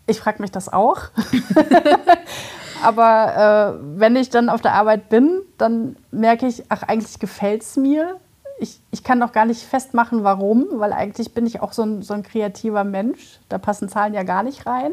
ich 0.07 0.21
frage 0.21 0.43
mich 0.43 0.51
das 0.51 0.73
auch. 0.73 0.99
Aber 2.83 3.79
äh, 3.79 3.99
wenn 3.99 4.17
ich 4.17 4.31
dann 4.31 4.49
auf 4.49 4.61
der 4.61 4.75
Arbeit 4.75 5.09
bin, 5.09 5.41
dann 5.57 5.97
merke 6.11 6.47
ich, 6.47 6.65
ach, 6.69 6.83
eigentlich 6.83 7.21
gefällt 7.21 7.63
es 7.63 7.77
mir. 7.77 8.17
Ich, 8.59 8.81
ich 8.91 9.05
kann 9.05 9.21
doch 9.21 9.33
gar 9.33 9.45
nicht 9.45 9.63
festmachen, 9.63 10.25
warum, 10.25 10.67
weil 10.73 10.93
eigentlich 10.93 11.33
bin 11.33 11.47
ich 11.47 11.61
auch 11.61 11.73
so 11.73 11.83
ein, 11.83 12.03
so 12.03 12.15
ein 12.15 12.23
kreativer 12.23 12.85
Mensch. 12.85 13.39
Da 13.49 13.59
passen 13.59 13.89
Zahlen 13.89 14.15
ja 14.15 14.25
gar 14.25 14.43
nicht 14.43 14.67
rein. 14.67 14.93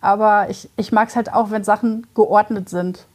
Aber 0.00 0.48
ich, 0.50 0.70
ich 0.76 0.92
mag 0.92 1.08
es 1.08 1.16
halt 1.16 1.32
auch, 1.32 1.50
wenn 1.50 1.64
Sachen 1.64 2.06
geordnet 2.14 2.68
sind. 2.68 3.06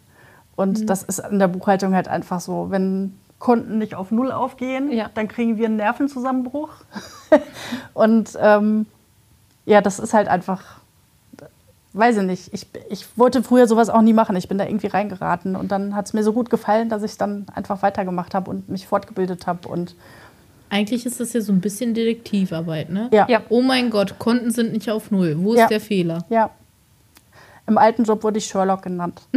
Und 0.56 0.82
mhm. 0.82 0.88
das 0.88 1.04
ist 1.04 1.20
in 1.20 1.40
der 1.40 1.48
Buchhaltung 1.48 1.96
halt 1.96 2.08
einfach 2.08 2.40
so. 2.40 2.68
Wenn 2.70 3.18
Konten 3.40 3.78
nicht 3.78 3.96
auf 3.96 4.12
Null 4.12 4.32
aufgehen, 4.32 4.92
ja. 4.92 5.10
dann 5.14 5.28
kriegen 5.28 5.58
wir 5.58 5.68
einen 5.68 5.78
Nervenzusammenbruch. 5.78 6.70
und 7.94 8.38
ähm, 8.40 8.86
ja, 9.66 9.82
das 9.82 10.00
ist 10.00 10.14
halt 10.14 10.28
einfach, 10.28 10.80
weiß 11.96 12.18
ich 12.18 12.24
nicht. 12.24 12.54
Ich, 12.54 12.68
ich 12.90 13.06
wollte 13.18 13.42
früher 13.42 13.68
sowas 13.68 13.90
auch 13.90 14.02
nie 14.02 14.14
machen. 14.14 14.36
Ich 14.36 14.48
bin 14.48 14.58
da 14.58 14.66
irgendwie 14.66 14.88
reingeraten. 14.88 15.56
Und 15.56 15.72
dann 15.72 15.96
hat 15.96 16.08
es 16.08 16.14
mir 16.14 16.24
so 16.24 16.34
gut 16.34 16.50
gefallen, 16.50 16.90
dass 16.90 17.04
ich 17.04 17.18
dann 17.18 17.46
einfach 17.54 17.82
weitergemacht 17.82 18.34
habe 18.34 18.52
und 18.52 18.70
mich 18.70 18.88
fortgebildet 18.88 19.48
habe. 19.48 19.68
Und 19.68 19.96
eigentlich 20.70 21.06
ist 21.06 21.20
das 21.20 21.34
ja 21.34 21.42
so 21.42 21.54
ein 21.54 21.62
bisschen 21.62 21.94
Detektivarbeit, 21.94 22.90
ne? 22.90 23.10
Ja. 23.14 23.28
ja. 23.30 23.42
Oh 23.50 23.62
mein 23.62 23.90
Gott, 23.90 24.20
Konten 24.20 24.52
sind 24.52 24.74
nicht 24.74 24.90
auf 24.92 25.12
Null. 25.12 25.38
Wo 25.40 25.54
ist 25.54 25.60
ja. 25.60 25.68
der 25.68 25.80
Fehler? 25.80 26.26
Ja. 26.30 26.50
Im 27.68 27.78
alten 27.78 28.04
Job 28.04 28.24
wurde 28.24 28.38
ich 28.38 28.46
Sherlock 28.46 28.84
genannt. 28.84 29.22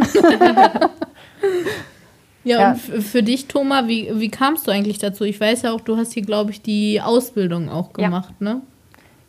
ja, 2.44 2.60
ja, 2.60 2.70
und 2.72 2.78
für 2.78 3.22
dich, 3.22 3.46
Thomas, 3.46 3.86
wie, 3.86 4.10
wie 4.14 4.28
kamst 4.30 4.66
du 4.66 4.70
eigentlich 4.70 4.98
dazu? 4.98 5.24
Ich 5.24 5.40
weiß 5.40 5.62
ja 5.62 5.72
auch, 5.72 5.80
du 5.80 5.96
hast 5.96 6.12
hier, 6.12 6.24
glaube 6.24 6.50
ich, 6.50 6.60
die 6.60 7.00
Ausbildung 7.00 7.70
auch 7.70 7.92
gemacht, 7.92 8.34
ja. 8.40 8.54
ne? 8.54 8.62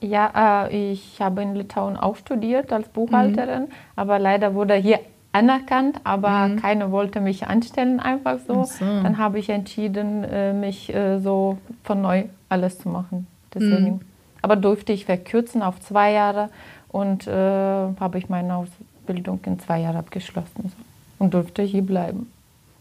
Ja, 0.01 0.68
äh, 0.68 0.91
ich 0.91 1.20
habe 1.20 1.41
in 1.41 1.56
Litauen 1.56 1.98
auch 1.98 2.15
studiert 2.15 2.72
als 2.72 2.88
Buchhalterin, 2.89 3.63
mhm. 3.63 3.72
aber 3.96 4.20
leider 4.20 4.53
wurde 4.53 4.75
hier 4.75 5.00
anerkannt, 5.32 6.00
aber 6.03 6.48
mhm. 6.48 6.56
keiner 6.58 6.91
wollte 6.91 7.20
mich 7.20 7.48
anstellen 7.48 8.00
einfach 8.00 8.39
so. 8.48 8.63
so. 8.63 8.86
Dann 8.86 9.18
habe 9.18 9.39
ich 9.39 9.50
entschieden, 9.50 10.24
äh, 10.24 10.53
mich 10.53 10.94
äh, 10.94 11.20
so 11.20 11.58
von 11.84 12.01
neu 12.01 12.24
alles 12.48 12.79
zu 12.79 12.89
machen. 12.89 13.27
Deswegen. 13.53 13.86
Mhm. 13.86 14.00
Aber 14.41 14.56
durfte 14.56 14.94
ich 14.94 15.06
verkürzen 15.06 15.62
auf 15.62 15.79
zwei 15.82 16.13
Jahre 16.13 16.50
und 16.88 17.27
äh, 17.27 17.32
habe 17.32 18.18
ich 18.18 18.29
meine 18.29 18.56
Ausbildung 18.56 19.39
in 19.46 19.60
zwei 19.60 19.82
Jahren 19.82 19.98
abgeschlossen 19.98 20.72
und 21.20 21.34
durfte 21.34 21.62
hier 21.62 21.82
bleiben. 21.82 22.32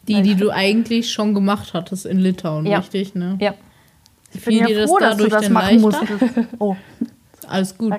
Die, 0.06 0.22
die 0.22 0.36
du 0.36 0.50
eigentlich 0.50 1.12
schon 1.12 1.34
gemacht 1.34 1.74
hattest 1.74 2.06
in 2.06 2.18
Litauen, 2.18 2.64
ja. 2.64 2.78
richtig? 2.78 3.14
Ne? 3.14 3.36
Ja. 3.40 3.54
Ich 4.32 4.44
bin 4.44 4.56
ja 4.56 4.86
froh, 4.86 4.98
das 4.98 5.16
dass 5.16 5.24
du 5.24 5.28
das 5.28 5.48
machen 5.48 5.80
musstest. 5.80 6.24
Oh. 6.58 6.76
Alles 7.46 7.76
gut. 7.78 7.94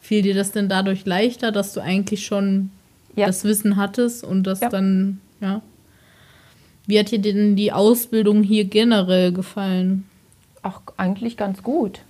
Fiel 0.00 0.22
dir 0.22 0.34
das 0.34 0.52
denn 0.52 0.68
dadurch 0.68 1.04
leichter, 1.04 1.52
dass 1.52 1.72
du 1.72 1.80
eigentlich 1.80 2.24
schon 2.24 2.70
ja. 3.14 3.26
das 3.26 3.44
Wissen 3.44 3.76
hattest 3.76 4.24
und 4.24 4.44
das 4.44 4.60
ja. 4.60 4.68
dann, 4.68 5.20
ja? 5.40 5.60
Wie 6.86 6.98
hat 6.98 7.10
dir 7.10 7.18
denn 7.18 7.56
die 7.56 7.72
Ausbildung 7.72 8.42
hier 8.42 8.64
generell 8.64 9.32
gefallen? 9.32 10.04
Auch 10.62 10.80
eigentlich 10.96 11.36
ganz 11.36 11.62
gut. 11.62 12.00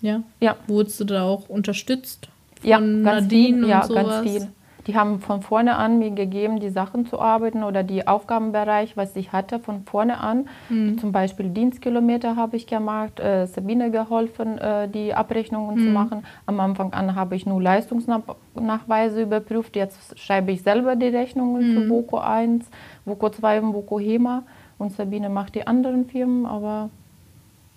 Ja? 0.00 0.22
Ja. 0.40 0.56
Wurdest 0.68 1.00
du 1.00 1.04
da 1.04 1.24
auch 1.24 1.48
unterstützt? 1.48 2.28
Von 2.60 2.70
ja, 2.70 2.78
ganz 2.78 3.02
Nadine 3.02 3.58
viel. 3.58 3.68
ja, 3.68 3.86
sowas? 3.86 4.06
ganz 4.06 4.30
viel. 4.30 4.48
Die 4.86 4.96
haben 4.96 5.20
von 5.20 5.42
vorne 5.42 5.76
an 5.76 5.98
mir 5.98 6.10
gegeben, 6.10 6.58
die 6.58 6.70
Sachen 6.70 7.06
zu 7.06 7.20
arbeiten 7.20 7.62
oder 7.62 7.82
die 7.82 8.06
Aufgabenbereich, 8.06 8.96
was 8.96 9.14
ich 9.14 9.32
hatte, 9.32 9.60
von 9.60 9.84
vorne 9.84 10.18
an. 10.18 10.48
Mhm. 10.68 10.98
Zum 10.98 11.12
Beispiel 11.12 11.50
Dienstkilometer 11.50 12.36
habe 12.36 12.56
ich 12.56 12.66
gemacht, 12.66 13.20
äh, 13.20 13.46
Sabine 13.46 13.90
geholfen, 13.90 14.58
äh, 14.58 14.88
die 14.88 15.14
Abrechnungen 15.14 15.76
mhm. 15.76 15.84
zu 15.84 15.90
machen. 15.90 16.24
Am 16.46 16.58
Anfang 16.58 16.92
an 16.92 17.14
habe 17.14 17.36
ich 17.36 17.46
nur 17.46 17.62
Leistungsnachweise 17.62 19.22
überprüft. 19.22 19.76
Jetzt 19.76 20.18
schreibe 20.18 20.50
ich 20.50 20.62
selber 20.62 20.96
die 20.96 21.06
Rechnungen 21.06 21.68
mhm. 21.68 21.74
für 21.74 21.88
Voco 21.88 22.18
1, 22.18 22.66
Voco 23.04 23.30
2 23.30 23.60
und 23.60 23.74
Voco 23.74 24.00
HEMA. 24.00 24.42
Und 24.78 24.92
Sabine 24.92 25.28
macht 25.28 25.54
die 25.54 25.66
anderen 25.66 26.06
Firmen, 26.06 26.44
aber 26.44 26.90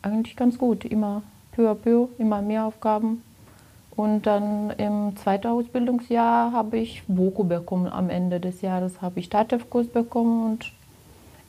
eigentlich 0.01 0.35
ganz 0.35 0.57
gut. 0.57 0.85
Immer 0.85 1.21
peu 1.51 1.69
à 1.69 1.75
peu, 1.75 2.07
immer 2.17 2.41
mehr 2.41 2.65
Aufgaben. 2.65 3.21
Und 3.95 4.23
dann 4.23 4.71
im 4.71 5.15
zweiten 5.15 5.47
Ausbildungsjahr 5.47 6.51
habe 6.51 6.77
ich 6.77 7.03
Voku 7.07 7.43
bekommen. 7.43 7.87
Am 7.87 8.09
Ende 8.09 8.39
des 8.39 8.61
Jahres 8.61 9.01
habe 9.01 9.19
ich 9.19 9.29
Datev-Kurs 9.29 9.87
bekommen 9.87 10.51
und 10.51 10.71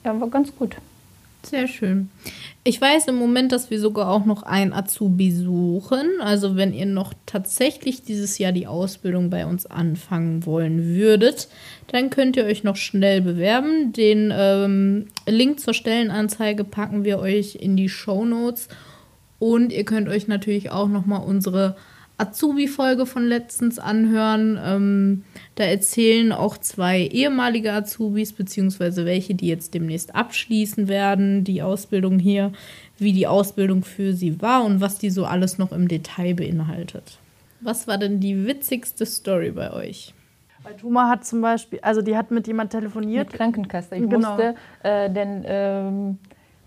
ja, 0.05 0.19
war 0.21 0.29
ganz 0.29 0.55
gut. 0.55 0.77
Sehr 1.43 1.69
schön. 1.69 2.11
Ich 2.65 2.81
weiß 2.81 3.07
im 3.07 3.17
Moment, 3.17 3.53
dass 3.53 3.71
wir 3.71 3.79
sogar 3.79 4.11
auch 4.11 4.25
noch 4.25 4.43
ein 4.43 4.73
Azubi 4.73 5.31
suchen. 5.31 6.21
Also 6.21 6.57
wenn 6.57 6.73
ihr 6.73 6.87
noch 6.87 7.15
tatsächlich 7.25 8.03
dieses 8.03 8.39
Jahr 8.39 8.51
die 8.51 8.67
Ausbildung 8.67 9.31
bei 9.31 9.47
uns 9.47 9.65
anfangen 9.65 10.45
wollen 10.45 10.97
würdet, 10.97 11.49
dann 11.87 12.11
könnt 12.11 12.37
ihr 12.37 12.45
euch 12.45 12.65
noch 12.65 12.75
schnell 12.75 13.23
bewerben. 13.23 13.93
Den 13.93 14.33
ähm, 14.37 15.07
Link 15.27 15.61
zur 15.61 15.75
Stellenanzeige 15.75 16.65
packen 16.65 17.05
wir 17.05 17.21
euch 17.21 17.55
in 17.55 17.77
die 17.77 17.89
Show 17.89 18.25
Notes. 18.25 18.69
Und 19.39 19.73
ihr 19.73 19.85
könnt 19.85 20.09
euch 20.09 20.27
natürlich 20.27 20.71
auch 20.71 20.89
noch 20.89 21.07
mal 21.07 21.19
unsere 21.19 21.77
Azubi-Folge 22.19 23.05
von 23.07 23.25
letztens 23.25 23.79
anhören. 23.79 24.59
Ähm, 24.63 25.25
da 25.55 25.65
erzählen 25.65 26.33
auch 26.33 26.57
zwei 26.59 27.01
ehemalige 27.03 27.73
Azubis, 27.73 28.33
beziehungsweise 28.33 29.05
welche, 29.05 29.35
die 29.35 29.49
jetzt 29.49 29.75
demnächst 29.75 30.15
abschließen 30.15 30.89
werden, 30.89 31.45
die 31.45 31.63
Ausbildung 31.63 32.19
hier, 32.19 32.53
wie 32.99 33.13
die 33.13 33.27
Ausbildung 33.27 33.83
für 33.85 34.15
sie 34.15 34.41
war 34.41 34.65
und 34.65 34.81
was 34.81 34.99
die 34.99 35.11
so 35.11 35.27
alles 35.27 35.59
noch 35.59 35.73
im 35.73 35.89
Detail 35.89 36.35
beinhaltet. 36.35 37.19
Was 37.61 37.87
war 37.87 37.99
denn 37.99 38.21
die 38.21 38.47
witzigste 38.47 39.05
Story 39.05 39.51
bei 39.51 39.73
euch? 39.73 40.15
Weil 40.63 40.75
Tuma 40.77 41.09
hat 41.09 41.25
zum 41.25 41.43
Beispiel, 41.43 41.79
also 41.83 42.03
die 42.03 42.17
hat 42.17 42.31
mit 42.31 42.47
jemand 42.47 42.71
telefoniert. 42.73 43.29
Mit 43.29 43.37
Krankenkasse. 43.37 43.97
Ich 43.97 44.09
genau. 44.09 44.31
musste 44.31 44.55
äh, 44.83 45.09
den, 45.11 45.45
ähm, 45.47 46.19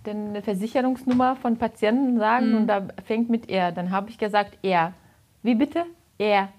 den 0.05 0.41
Versicherungsnummer 0.41 1.35
von 1.35 1.57
Patienten 1.57 2.17
sagen 2.17 2.51
mhm. 2.51 2.57
und 2.57 2.67
da 2.67 2.87
fängt 3.03 3.29
mit 3.29 3.49
er. 3.49 3.71
Dann 3.71 3.91
habe 3.91 4.09
ich 4.09 4.17
gesagt, 4.17 4.57
er. 4.61 4.93
Wie 5.41 5.55
bitte? 5.55 5.85
Er. 6.17 6.49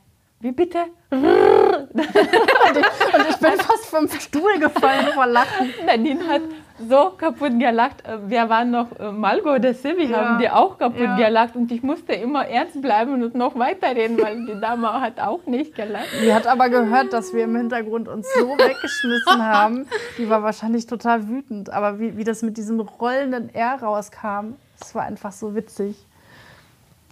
Wie 0.43 0.53
bitte? 0.53 0.79
und, 1.11 1.23
ich, 1.95 3.15
und 3.15 3.29
ich 3.29 3.37
bin 3.37 3.59
fast 3.59 3.87
vom 3.87 4.09
Stuhl 4.09 4.59
gefallen 4.59 5.09
vor 5.13 5.27
Lachen. 5.27 5.75
Nadine 5.85 6.27
hat 6.27 6.41
so 6.89 7.11
kaputt 7.11 7.59
gelacht. 7.59 8.03
Wir 8.27 8.49
waren 8.49 8.71
noch, 8.71 8.99
äh, 8.99 9.13
Malgo 9.13 9.55
oder 9.55 9.75
Silvi 9.75 10.07
ja. 10.07 10.17
haben 10.17 10.39
die 10.39 10.49
auch 10.49 10.79
kaputt 10.79 10.99
ja. 10.99 11.17
gelacht 11.17 11.57
und 11.57 11.71
ich 11.71 11.83
musste 11.83 12.15
immer 12.15 12.47
ernst 12.47 12.81
bleiben 12.81 13.23
und 13.23 13.35
noch 13.35 13.59
weiterreden, 13.59 14.19
weil 14.19 14.47
die 14.47 14.59
Dame 14.59 14.91
hat 15.01 15.21
auch 15.21 15.45
nicht 15.45 15.75
gelacht. 15.75 16.09
Die 16.23 16.33
hat 16.33 16.47
aber 16.47 16.71
gehört, 16.71 17.13
dass 17.13 17.35
wir 17.35 17.45
im 17.45 17.57
Hintergrund 17.57 18.09
uns 18.09 18.27
so 18.33 18.49
weggeschmissen 18.59 19.43
haben. 19.43 19.87
Die 20.17 20.31
war 20.31 20.43
wahrscheinlich 20.43 20.87
total 20.87 21.29
wütend. 21.29 21.69
Aber 21.69 22.01
wie, 22.01 22.17
wie 22.17 22.25
das 22.25 22.41
mit 22.41 22.57
diesem 22.57 22.81
rollenden 22.81 23.55
R 23.55 23.83
rauskam, 23.83 24.55
das 24.79 24.95
war 24.95 25.03
einfach 25.03 25.33
so 25.33 25.55
witzig. 25.55 26.07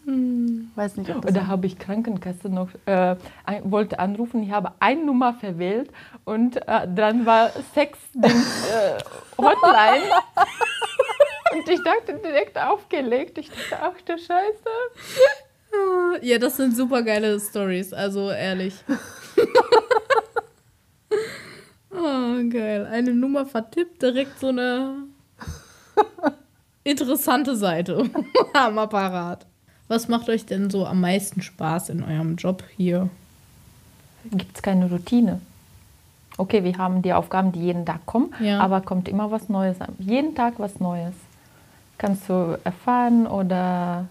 Hm. 0.08 0.70
Weiß 0.74 0.96
nicht, 0.96 1.10
ob 1.10 1.20
das 1.20 1.32
Oder 1.32 1.48
habe 1.48 1.66
ich 1.66 1.78
Krankenkasse 1.78 2.48
noch, 2.48 2.70
äh, 2.86 3.16
wollte 3.64 3.98
anrufen, 3.98 4.42
ich 4.42 4.50
habe 4.50 4.72
eine 4.80 5.04
Nummer 5.04 5.34
verwählt 5.34 5.90
und 6.24 6.56
äh, 6.56 6.88
dann 6.88 7.26
war 7.26 7.50
Sex 7.74 7.98
äh, 8.22 8.30
Hotline. 9.36 10.00
und 11.52 11.68
ich 11.68 11.82
dachte 11.82 12.18
direkt 12.24 12.56
aufgelegt. 12.56 13.36
Ich 13.36 13.50
dachte, 13.50 13.82
ach 13.82 14.00
du 14.00 14.16
Scheiße. 14.16 14.70
Ja, 16.22 16.38
das 16.38 16.56
sind 16.56 16.74
super 16.74 17.02
geile 17.02 17.38
Stories, 17.38 17.92
also 17.92 18.30
ehrlich. 18.30 18.82
oh, 21.90 22.48
geil. 22.48 22.88
Eine 22.90 23.12
Nummer 23.12 23.44
vertippt, 23.44 24.00
direkt 24.00 24.38
so 24.38 24.48
eine 24.48 25.02
interessante 26.84 27.54
Seite 27.54 28.08
am 28.54 28.78
Apparat. 28.78 29.47
Was 29.88 30.08
macht 30.08 30.28
euch 30.28 30.44
denn 30.44 30.70
so 30.70 30.86
am 30.86 31.00
meisten 31.00 31.40
Spaß 31.40 31.88
in 31.88 32.02
eurem 32.02 32.36
Job 32.36 32.62
hier? 32.76 33.08
Gibt 34.30 34.56
es 34.56 34.62
keine 34.62 34.90
Routine? 34.90 35.40
Okay, 36.36 36.62
wir 36.62 36.76
haben 36.76 37.02
die 37.02 37.14
Aufgaben, 37.14 37.52
die 37.52 37.60
jeden 37.60 37.84
Tag 37.84 38.04
kommen, 38.06 38.32
ja. 38.40 38.60
aber 38.60 38.82
kommt 38.82 39.08
immer 39.08 39.30
was 39.30 39.48
Neues 39.48 39.80
an. 39.80 39.94
Jeden 39.98 40.34
Tag 40.34 40.54
was 40.58 40.78
Neues. 40.78 41.14
Kannst 41.96 42.28
du 42.28 42.58
erfahren 42.62 43.26
oder 43.26 44.06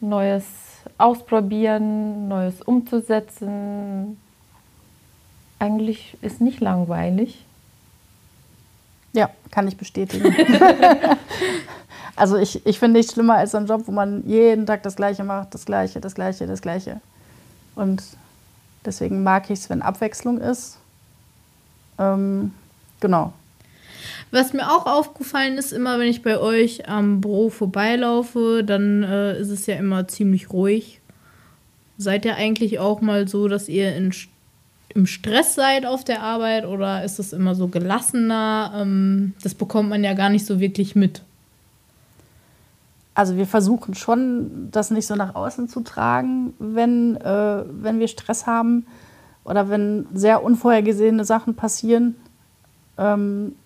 Neues 0.00 0.44
ausprobieren, 0.98 2.28
Neues 2.28 2.62
umzusetzen. 2.62 4.18
Eigentlich 5.58 6.16
ist 6.22 6.40
nicht 6.40 6.60
langweilig. 6.60 7.44
Ja, 9.12 9.30
kann 9.50 9.66
ich 9.66 9.76
bestätigen. 9.76 10.32
Also 12.20 12.36
ich, 12.36 12.66
ich 12.66 12.78
finde 12.78 12.98
nichts 12.98 13.14
schlimmer 13.14 13.36
als 13.36 13.52
so 13.52 13.56
ein 13.56 13.64
Job, 13.64 13.84
wo 13.86 13.92
man 13.92 14.22
jeden 14.26 14.66
Tag 14.66 14.82
das 14.82 14.94
Gleiche 14.94 15.24
macht, 15.24 15.54
das 15.54 15.64
Gleiche, 15.64 16.02
das 16.02 16.14
Gleiche, 16.14 16.46
das 16.46 16.60
Gleiche. 16.60 17.00
Und 17.74 18.02
deswegen 18.84 19.22
mag 19.22 19.44
ich 19.48 19.60
es, 19.60 19.70
wenn 19.70 19.80
Abwechslung 19.80 20.36
ist. 20.36 20.76
Ähm, 21.98 22.52
genau. 23.00 23.32
Was 24.32 24.52
mir 24.52 24.70
auch 24.70 24.84
aufgefallen 24.84 25.56
ist, 25.56 25.72
immer 25.72 25.98
wenn 25.98 26.08
ich 26.08 26.20
bei 26.20 26.38
euch 26.38 26.90
am 26.90 27.22
Büro 27.22 27.48
vorbeilaufe, 27.48 28.64
dann 28.66 29.02
äh, 29.02 29.40
ist 29.40 29.48
es 29.48 29.64
ja 29.64 29.76
immer 29.76 30.06
ziemlich 30.06 30.52
ruhig. 30.52 31.00
Seid 31.96 32.26
ihr 32.26 32.36
eigentlich 32.36 32.80
auch 32.80 33.00
mal 33.00 33.28
so, 33.28 33.48
dass 33.48 33.66
ihr 33.66 33.96
in, 33.96 34.12
im 34.94 35.06
Stress 35.06 35.54
seid 35.54 35.86
auf 35.86 36.04
der 36.04 36.20
Arbeit 36.20 36.66
oder 36.66 37.02
ist 37.02 37.18
es 37.18 37.32
immer 37.32 37.54
so 37.54 37.68
gelassener? 37.68 38.74
Ähm, 38.76 39.32
das 39.42 39.54
bekommt 39.54 39.88
man 39.88 40.04
ja 40.04 40.12
gar 40.12 40.28
nicht 40.28 40.44
so 40.44 40.60
wirklich 40.60 40.94
mit. 40.94 41.22
Also 43.20 43.36
wir 43.36 43.46
versuchen 43.46 43.92
schon, 43.92 44.70
das 44.70 44.90
nicht 44.90 45.06
so 45.06 45.14
nach 45.14 45.34
außen 45.34 45.68
zu 45.68 45.82
tragen, 45.82 46.54
wenn, 46.58 47.16
äh, 47.16 47.64
wenn 47.68 48.00
wir 48.00 48.08
Stress 48.08 48.46
haben 48.46 48.86
oder 49.44 49.68
wenn 49.68 50.06
sehr 50.14 50.42
unvorhergesehene 50.42 51.26
Sachen 51.26 51.54
passieren. 51.54 52.16
Ähm, 52.96 53.56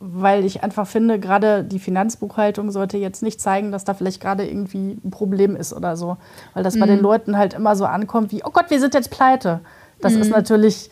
weil 0.00 0.44
ich 0.44 0.62
einfach 0.62 0.86
finde, 0.86 1.18
gerade 1.18 1.64
die 1.64 1.78
Finanzbuchhaltung 1.78 2.70
sollte 2.70 2.98
jetzt 2.98 3.22
nicht 3.22 3.40
zeigen, 3.40 3.72
dass 3.72 3.84
da 3.84 3.94
vielleicht 3.94 4.20
gerade 4.20 4.46
irgendwie 4.46 4.98
ein 5.02 5.10
Problem 5.10 5.56
ist 5.56 5.72
oder 5.72 5.96
so. 5.96 6.18
Weil 6.52 6.62
das 6.62 6.74
mhm. 6.74 6.80
bei 6.80 6.86
den 6.88 7.00
Leuten 7.00 7.38
halt 7.38 7.54
immer 7.54 7.74
so 7.74 7.86
ankommt 7.86 8.32
wie, 8.32 8.44
oh 8.44 8.50
Gott, 8.50 8.68
wir 8.68 8.80
sind 8.80 8.92
jetzt 8.92 9.10
pleite. 9.10 9.60
Das 10.02 10.12
mhm. 10.12 10.20
ist 10.20 10.30
natürlich 10.30 10.90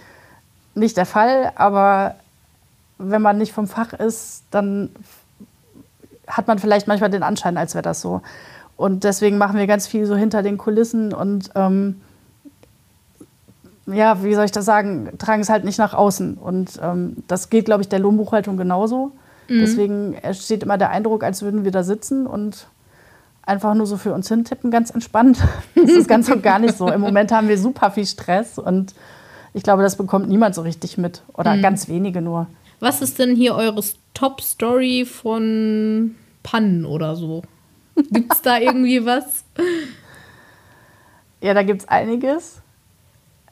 nicht 0.75 0.97
der 0.97 1.05
Fall, 1.05 1.53
aber 1.57 2.15
wenn 2.97 3.21
man 3.21 3.37
nicht 3.37 3.53
vom 3.53 3.67
Fach 3.67 3.93
ist, 3.93 4.45
dann 4.51 4.89
hat 6.27 6.49
man 6.49 6.59
vielleicht 6.59 6.87
manchmal 6.87 7.11
den 7.11 7.23
Anschein, 7.23 7.57
als 7.57 7.75
wäre 7.75 7.83
das 7.83 8.01
so. 8.01 8.23
Und 8.77 9.05
deswegen 9.05 9.39
machen 9.39 9.59
wir 9.59 9.67
ganz 9.67 9.87
viel 9.87 10.07
so 10.07 10.17
hinter 10.17 10.43
den 10.43 10.59
Kulissen 10.59 11.13
und 11.15 11.51
ähm, 11.55 12.01
ja, 13.87 14.23
wie 14.23 14.35
soll 14.35 14.45
ich 14.45 14.51
das 14.51 14.65
sagen, 14.65 15.11
tragen 15.19 15.43
es 15.43 15.49
halt 15.49 15.65
nicht 15.65 15.79
nach 15.79 15.95
außen. 15.95 16.35
Und 16.35 16.79
ähm, 16.83 17.17
das 17.29 17.51
geht, 17.51 17.67
glaube 17.67 17.83
ich, 17.83 17.89
der 17.89 18.01
Lohnbuchhaltung 18.01 18.57
genauso. 18.57 19.13
Mhm. 19.49 19.61
Deswegen 19.61 20.15
entsteht 20.15 20.65
immer 20.65 20.77
der 20.77 20.91
Eindruck, 20.91 21.23
als 21.23 21.43
würden 21.43 21.65
wir 21.65 21.71
da 21.71 21.85
sitzen 21.85 22.27
und 22.27 22.67
einfach 23.43 23.75
nur 23.75 23.87
so 23.87 23.97
für 23.97 24.13
uns 24.13 24.29
hintippen, 24.29 24.71
ganz 24.71 24.91
entspannt. 24.91 25.39
Das 25.75 25.91
ist 25.91 26.09
ganz 26.09 26.29
und 26.29 26.43
gar 26.43 26.59
nicht 26.59 26.77
so. 26.77 26.89
Im 26.89 27.01
Moment 27.01 27.31
haben 27.31 27.49
wir 27.49 27.59
super 27.59 27.93
viel 27.93 28.07
Stress 28.07 28.59
und 28.59 28.95
ich 29.55 29.63
glaube, 29.63 29.83
das 29.83 29.97
bekommt 29.97 30.29
niemand 30.29 30.55
so 30.55 30.63
richtig 30.63 30.99
mit. 30.99 31.23
Oder 31.33 31.55
mhm. 31.55 31.63
ganz 31.63 31.89
wenige 31.89 32.21
nur. 32.21 32.49
Was 32.81 33.01
ist 33.01 33.19
denn 33.19 33.35
hier 33.35 33.55
eure 33.55 33.83
Top-Story 34.15 35.07
von 35.07 36.15
Pannen 36.43 36.85
oder 36.85 37.17
so? 37.17 37.43
Gibt 38.11 38.33
es 38.33 38.43
da 38.43 38.59
irgendwie 38.59 39.05
was? 39.05 39.45
Ja, 41.41 41.55
da 41.55 41.63
gibt 41.63 41.83
es 41.83 41.89
einiges. 41.89 42.61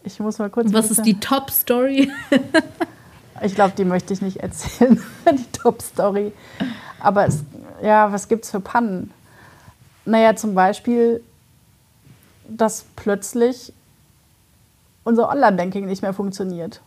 Ich 0.03 0.21
muss 0.21 0.39
mal 0.39 0.51
kurz. 0.51 0.73
Was 0.73 0.91
ist 0.91 1.03
die 1.03 1.19
Top-Story? 1.19 2.11
ich 3.43 3.55
glaube, 3.55 3.75
die 3.77 3.85
möchte 3.85 4.13
ich 4.13 4.21
nicht 4.21 4.39
erzählen, 4.39 5.03
die 5.31 5.53
Top-Story. 5.53 6.33
Aber 7.01 7.27
es, 7.27 7.43
ja, 7.83 8.13
was 8.13 8.29
gibt 8.29 8.45
es 8.45 8.51
für 8.51 8.61
Pannen? 8.61 9.11
Naja, 10.05 10.37
zum 10.37 10.55
Beispiel, 10.55 11.23
dass 12.47 12.85
plötzlich 12.97 13.73
unser 15.05 15.31
Online-Banking 15.31 15.87
nicht 15.87 16.03
mehr 16.03 16.13
funktioniert. 16.13 16.81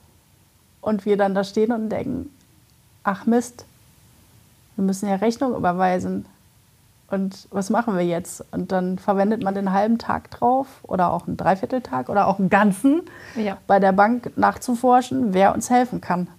Und 0.87 1.05
wir 1.05 1.17
dann 1.17 1.35
da 1.35 1.43
stehen 1.43 1.73
und 1.73 1.89
denken, 1.89 2.31
ach 3.03 3.25
Mist, 3.25 3.65
wir 4.77 4.85
müssen 4.85 5.09
ja 5.09 5.15
Rechnung 5.15 5.53
überweisen. 5.53 6.25
Und 7.11 7.49
was 7.51 7.69
machen 7.69 7.97
wir 7.97 8.05
jetzt? 8.05 8.45
Und 8.51 8.71
dann 8.71 8.97
verwendet 8.97 9.43
man 9.43 9.53
den 9.53 9.73
halben 9.73 9.97
Tag 9.97 10.31
drauf 10.31 10.67
oder 10.83 11.11
auch 11.11 11.27
einen 11.27 11.35
Dreivierteltag 11.35 12.07
oder 12.07 12.25
auch 12.25 12.39
einen 12.39 12.49
ganzen 12.49 13.01
ja. 13.35 13.57
bei 13.67 13.79
der 13.79 13.91
Bank 13.91 14.31
nachzuforschen, 14.37 15.33
wer 15.33 15.53
uns 15.53 15.69
helfen 15.69 15.99
kann. 15.99 16.29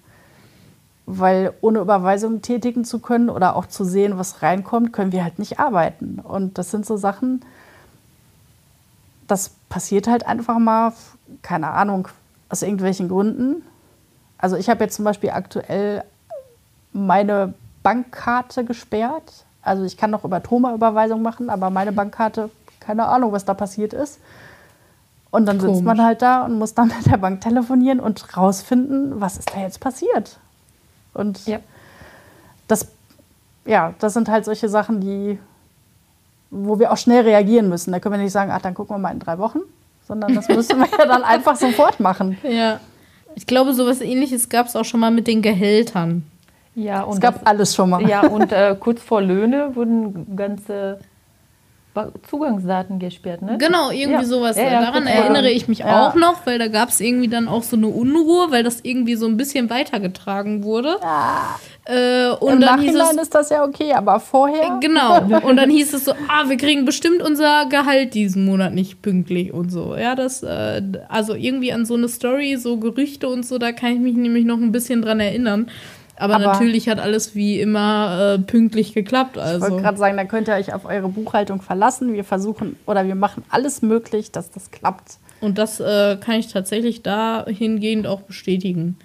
Weil 1.05 1.53
ohne 1.61 1.81
Überweisung 1.81 2.41
tätigen 2.41 2.87
zu 2.87 3.01
können 3.01 3.29
oder 3.29 3.55
auch 3.55 3.67
zu 3.67 3.85
sehen, 3.85 4.17
was 4.17 4.41
reinkommt, 4.41 4.95
können 4.95 5.13
wir 5.13 5.25
halt 5.25 5.39
nicht 5.39 5.61
arbeiten. 5.61 6.21
Und 6.23 6.57
das 6.57 6.71
sind 6.71 6.87
so 6.87 6.97
Sachen, 6.97 7.45
das 9.27 9.51
passiert 9.69 10.07
halt 10.07 10.27
einfach 10.27 10.59
mal, 10.59 10.95
keine 11.43 11.73
Ahnung, 11.73 12.09
aus 12.49 12.63
irgendwelchen 12.63 13.11
Gründen. 13.11 13.63
Also 14.39 14.57
ich 14.57 14.71
habe 14.71 14.85
jetzt 14.85 14.97
zum 14.97 15.05
Beispiel 15.05 15.31
aktuell 15.31 16.05
meine 16.93 17.55
Bankkarte 17.83 18.65
gesperrt 18.65 19.45
also 19.69 19.85
ich 19.85 19.97
kann 19.97 20.11
noch 20.11 20.25
über 20.25 20.43
Toma-Überweisung 20.43 21.23
machen, 21.23 21.51
aber 21.51 21.71
meine 21.71 21.93
Bankkarte, 21.93 22.51
keine 22.81 23.07
Ahnung, 23.07 23.33
was 23.33 23.45
da 23.45 23.55
passiert 23.55 23.93
ist. 23.93 24.19
Und 25.31 25.45
dann 25.45 25.59
Komisch. 25.59 25.75
sitzt 25.75 25.85
man 25.85 26.03
halt 26.03 26.23
da 26.23 26.45
und 26.45 26.59
muss 26.59 26.75
dann 26.75 26.89
mit 26.97 27.07
der 27.07 27.19
Bank 27.19 27.41
telefonieren 27.43 28.01
und 28.01 28.37
rausfinden, 28.37 29.21
was 29.21 29.37
ist 29.37 29.55
da 29.55 29.61
jetzt 29.61 29.81
passiert. 29.81 30.39
Und 31.13 31.47
ja. 31.47 31.59
das, 32.67 32.87
ja, 33.67 33.95
das 33.99 34.15
sind 34.15 34.29
halt 34.29 34.47
solche 34.47 34.69
Sachen, 34.69 35.01
die, 35.01 35.39
wo 36.51 36.79
wir 36.79 36.93
auch 36.93 36.97
schnell 36.97 37.23
reagieren 37.23 37.69
müssen. 37.69 37.93
Da 37.93 38.01
können 38.01 38.15
wir 38.15 38.23
nicht 38.23 38.33
sagen, 38.33 38.51
ach, 38.51 38.63
dann 38.63 38.75
gucken 38.75 38.97
wir 38.97 39.01
mal 39.01 39.13
in 39.13 39.19
drei 39.19 39.39
Wochen, 39.39 39.61
sondern 40.07 40.35
das 40.35 40.49
müssen 40.49 40.79
wir 40.79 40.89
ja 40.99 41.05
dann 41.07 41.25
einfach 41.25 41.57
sofort 41.57 42.01
machen. 42.01 42.39
Ja. 42.43 42.81
Ich 43.39 43.47
glaube, 43.47 43.73
sowas 43.73 44.01
ähnliches 44.01 44.49
gab 44.49 44.67
es 44.67 44.75
auch 44.75 44.85
schon 44.85 44.99
mal 44.99 45.13
mit 45.13 45.29
den 45.29 45.43
Gehältern. 45.43 46.25
Ja, 46.75 47.03
und 47.03 47.15
es 47.15 47.21
gab 47.21 47.35
das, 47.35 47.47
alles 47.47 47.73
schon 47.73 47.89
mal. 47.89 48.09
Ja, 48.09 48.27
und 48.27 48.51
äh, 48.51 48.75
kurz 48.79 49.01
vor 49.01 49.23
Löhne 49.23 49.77
wurden 49.77 50.35
ganze 50.35 50.99
Zugangsdaten 52.29 52.99
gesperrt, 52.99 53.43
ne? 53.43 53.57
Genau, 53.59 53.91
irgendwie 53.91 54.23
ja. 54.23 54.25
sowas. 54.25 54.57
Ja, 54.57 54.65
ja, 54.65 54.81
Daran 54.81 55.07
erinnere 55.07 55.51
ich 55.51 55.69
mich 55.69 55.85
auch 55.85 56.15
noch, 56.17 56.47
weil 56.47 56.59
da 56.59 56.67
gab 56.67 56.89
es 56.89 57.01
irgendwie 57.01 57.29
dann 57.29 57.47
auch 57.47 57.63
so 57.63 57.77
eine 57.77 57.87
Unruhe, 57.87 58.51
weil 58.51 58.65
das 58.65 58.81
irgendwie 58.83 59.15
so 59.15 59.27
ein 59.27 59.37
bisschen 59.37 59.71
weitergetragen 59.71 60.65
wurde. 60.65 60.97
Äh, 61.89 62.33
und 62.41 62.53
Im 62.53 62.61
dann 62.61 62.77
Nachhinein 62.77 63.17
es, 63.17 63.23
ist 63.23 63.35
das 63.35 63.49
ja 63.49 63.65
okay, 63.65 63.95
aber 63.95 64.21
vorher? 64.21 64.79
Genau. 64.79 65.23
Und 65.49 65.57
dann 65.57 65.71
hieß 65.71 65.95
es 65.95 66.05
so, 66.05 66.13
ah, 66.29 66.47
wir 66.47 66.59
kriegen 66.59 66.85
bestimmt 66.85 67.23
unser 67.23 67.65
Gehalt 67.65 68.13
diesen 68.13 68.45
Monat 68.45 68.75
nicht 68.75 69.01
pünktlich 69.01 69.55
und 69.55 69.71
so. 69.71 69.97
Ja, 69.97 70.15
das, 70.15 70.43
äh, 70.43 70.83
also 71.09 71.35
irgendwie 71.35 71.73
an 71.73 71.87
so 71.87 71.95
eine 71.95 72.09
Story, 72.09 72.57
so 72.59 72.77
Gerüchte 72.77 73.27
und 73.29 73.47
so, 73.47 73.57
da 73.57 73.73
kann 73.73 73.95
ich 73.95 74.01
mich 74.01 74.17
nämlich 74.17 74.45
noch 74.45 74.59
ein 74.59 74.71
bisschen 74.71 75.01
dran 75.01 75.19
erinnern. 75.19 75.71
Aber, 76.17 76.35
Aber, 76.35 76.45
natürlich 76.45 76.91
hat 76.91 76.99
alles 76.99 77.35
wie 77.35 77.59
immer 77.59 78.35
äh, 78.35 78.39
pünktlich 78.39 78.93
geklappt. 78.93 79.39
Also. 79.39 79.65
Ich 79.65 79.71
wollte 79.71 79.83
gerade 79.83 79.99
sagen, 79.99 80.17
da 80.19 80.25
könnt 80.25 80.49
ihr 80.49 80.55
euch 80.55 80.75
auf 80.75 80.85
eure 80.85 81.09
Buchhaltung 81.09 81.63
verlassen. 81.63 82.13
Wir 82.13 82.25
versuchen 82.25 82.77
oder 82.85 83.07
wir 83.07 83.15
machen 83.15 83.45
alles 83.49 83.81
möglich, 83.81 84.31
dass 84.31 84.51
das 84.51 84.71
klappt. 84.71 85.19
Und 85.41 85.57
das 85.57 85.81
äh, 85.81 86.19
kann 86.21 86.35
ich 86.35 86.53
tatsächlich 86.53 87.03
dahingehend 87.03 88.07
auch 88.07 88.21
bestätigen. 88.23 88.99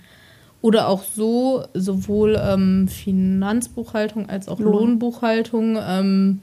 Oder 0.64 0.88
auch 0.88 1.04
so, 1.04 1.66
sowohl 1.74 2.42
ähm, 2.42 2.88
Finanzbuchhaltung 2.88 4.30
als 4.30 4.48
auch 4.48 4.62
Lohn. 4.62 4.72
Lohnbuchhaltung. 4.72 5.78
Ähm, 5.86 6.40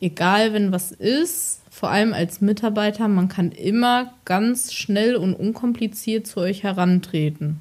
egal, 0.00 0.52
wenn 0.52 0.72
was 0.72 0.90
ist, 0.90 1.60
vor 1.70 1.88
allem 1.88 2.12
als 2.12 2.40
Mitarbeiter, 2.40 3.06
man 3.06 3.28
kann 3.28 3.52
immer 3.52 4.10
ganz 4.24 4.72
schnell 4.72 5.14
und 5.14 5.34
unkompliziert 5.34 6.26
zu 6.26 6.40
euch 6.40 6.64
herantreten. 6.64 7.60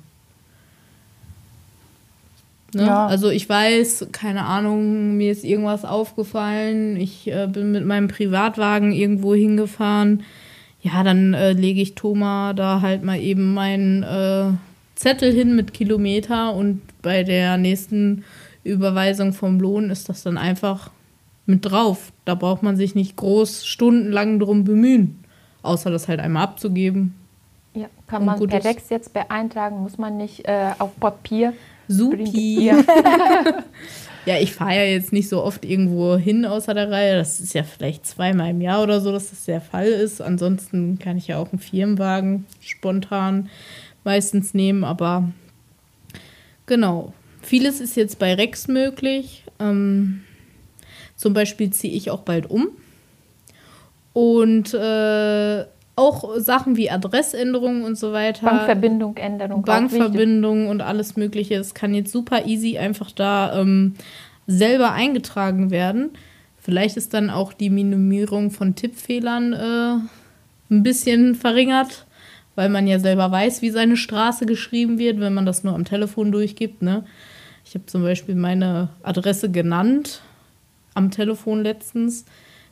Ne? 2.74 2.88
Ja. 2.88 3.06
Also 3.06 3.30
ich 3.30 3.48
weiß, 3.48 4.08
keine 4.12 4.46
Ahnung, 4.46 5.16
mir 5.18 5.32
ist 5.32 5.44
irgendwas 5.44 5.86
aufgefallen, 5.86 6.98
ich 6.98 7.28
äh, 7.28 7.48
bin 7.48 7.72
mit 7.72 7.86
meinem 7.86 8.08
Privatwagen 8.08 8.94
irgendwo 8.94 9.36
hingefahren. 9.36 10.24
Ja, 10.82 11.04
dann 11.04 11.36
äh, 11.36 11.52
lege 11.52 11.82
ich 11.82 11.94
Thomas 11.94 12.56
da 12.56 12.82
halt 12.82 13.04
mal 13.04 13.20
eben 13.20 13.54
meinen 13.54 14.02
äh, 14.02 14.54
Zettel 15.04 15.34
hin 15.34 15.54
mit 15.54 15.74
Kilometer 15.74 16.54
und 16.54 16.82
bei 17.02 17.24
der 17.24 17.58
nächsten 17.58 18.24
Überweisung 18.64 19.34
vom 19.34 19.60
Lohn 19.60 19.90
ist 19.90 20.08
das 20.08 20.24
dann 20.24 20.38
einfach 20.38 20.92
mit 21.46 21.70
drauf. 21.70 22.14
Da 22.24 22.36
braucht 22.36 22.64
man 22.64 22.78
sich 22.78 22.96
nicht 22.96 23.18
groß 23.18 23.66
stundenlang 23.66 24.40
drum 24.40 24.64
bemühen, 24.64 25.22
außer 25.62 25.92
das 25.92 26.08
halt 26.08 26.22
einmal 26.22 26.44
abzugeben. 26.44 27.16
Ja, 27.74 27.88
kann 28.08 28.24
man 28.24 28.40
per 28.48 28.62
Lex 28.62 28.90
jetzt 28.90 29.12
beeintragen, 29.12 29.82
muss 29.82 29.98
man 29.98 30.16
nicht 30.16 30.48
äh, 30.48 30.72
auf 30.80 30.98
Papier 30.98 31.52
Supi. 31.90 32.68
ja, 34.26 34.38
ich 34.40 34.54
fahre 34.54 34.76
ja 34.76 34.84
jetzt 34.84 35.12
nicht 35.12 35.28
so 35.28 35.44
oft 35.44 35.66
irgendwo 35.66 36.16
hin 36.16 36.46
außer 36.46 36.74
der 36.74 36.90
Reihe. 36.90 37.18
Das 37.18 37.42
ist 37.42 37.54
ja 37.54 37.64
vielleicht 37.64 38.06
zweimal 38.06 38.52
im 38.52 38.62
Jahr 38.62 38.82
oder 38.82 39.02
so, 39.02 39.12
dass 39.12 39.32
das 39.32 39.44
der 39.44 39.60
Fall 39.60 39.88
ist. 39.88 40.22
Ansonsten 40.22 40.98
kann 40.98 41.18
ich 41.18 41.28
ja 41.28 41.40
auch 41.40 41.52
einen 41.52 41.60
Firmenwagen 41.60 42.46
spontan 42.62 43.50
meistens 44.04 44.54
nehmen, 44.54 44.84
aber 44.84 45.32
genau. 46.66 47.14
Vieles 47.42 47.82
ist 47.82 47.96
jetzt 47.98 48.20
bei 48.20 48.34
Rex 48.36 48.68
möglich. 48.68 49.44
Ähm, 49.60 50.22
zum 51.16 51.34
Beispiel 51.34 51.70
ziehe 51.72 51.94
ich 51.94 52.10
auch 52.10 52.22
bald 52.22 52.50
um. 52.50 52.70
Und 54.14 54.74
äh, 54.74 55.66
auch 55.96 56.38
Sachen 56.38 56.76
wie 56.76 56.90
Adressänderungen 56.90 57.84
und 57.84 57.98
so 57.98 58.14
weiter. 58.14 58.46
Bankverbindung, 58.46 59.18
Änderung. 59.18 59.64
Bankverbindung 59.64 60.68
und 60.68 60.82
alles 60.82 61.16
Mögliche. 61.18 61.56
Es 61.56 61.74
kann 61.74 61.94
jetzt 61.94 62.12
super 62.12 62.46
easy 62.46 62.78
einfach 62.78 63.12
da 63.12 63.60
ähm, 63.60 63.96
selber 64.48 64.94
eingetragen 64.94 65.70
werden. 65.70 66.12
Vielleicht 66.60 66.98
ist 66.98 67.14
dann 67.14 67.30
auch 67.30 67.54
die 67.54 67.70
Minimierung 67.70 68.50
von 68.50 68.76
Tippfehlern 68.76 69.54
äh, 69.54 70.74
ein 70.74 70.84
bisschen 70.84 71.36
verringert, 71.36 72.06
weil 72.56 72.70
man 72.70 72.88
ja 72.88 73.00
selber 73.00 73.32
weiß, 73.32 73.62
wie 73.62 73.72
seine 73.72 73.98
Straße 73.98 74.46
geschrieben 74.46 75.00
wird, 75.00 75.20
wenn 75.20 75.34
man 75.34 75.46
das 75.46 75.64
nur 75.64 75.74
am 75.74 75.86
Telefon 75.86 76.32
durchgibt. 76.32 76.82
Ne? 76.82 77.04
Ich 77.66 77.76
habe 77.76 77.86
zum 77.86 78.04
Beispiel 78.04 78.36
meine 78.36 78.90
Adresse 79.02 79.50
genannt 79.50 80.22
am 80.94 81.12
Telefon 81.12 81.64
letztens. 81.64 82.26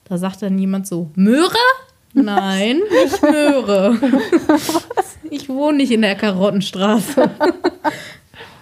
Da 0.05 0.17
sagt 0.17 0.41
dann 0.41 0.59
jemand 0.59 0.87
so, 0.87 1.09
Möhre? 1.15 1.55
Nein, 2.13 2.81
nicht 3.03 3.21
Möhre. 3.21 3.97
ich 5.29 5.47
wohne 5.49 5.77
nicht 5.77 5.91
in 5.91 6.01
der 6.01 6.15
Karottenstraße. 6.15 7.29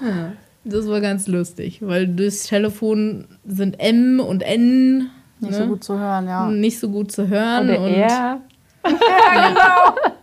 ja, 0.01 0.31
das 0.63 0.87
war 0.87 1.01
ganz 1.01 1.27
lustig, 1.27 1.79
weil 1.81 2.07
durchs 2.07 2.43
Telefon 2.43 3.27
sind 3.45 3.79
M 3.79 4.19
und 4.19 4.43
N 4.43 5.09
Nicht 5.39 5.51
ne? 5.51 5.57
so 5.57 5.67
gut 5.67 5.83
zu 5.83 5.97
hören, 5.97 6.27
ja. 6.27 6.47
nicht 6.47 6.79
so 6.79 6.89
gut 6.89 7.11
zu 7.11 7.27
hören. 7.27 7.69
Oder 7.69 7.81
und 7.81 7.93
er. 7.93 8.41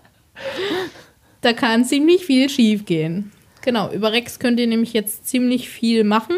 da 1.40 1.53
kann 1.53 1.85
ziemlich 1.85 2.25
viel 2.25 2.49
schief 2.49 2.85
gehen. 2.85 3.33
Genau, 3.62 3.90
über 3.92 4.12
Rex 4.12 4.38
könnt 4.38 4.61
ihr 4.61 4.66
nämlich 4.66 4.92
jetzt 4.92 5.27
ziemlich 5.27 5.68
viel 5.68 6.05
machen. 6.05 6.37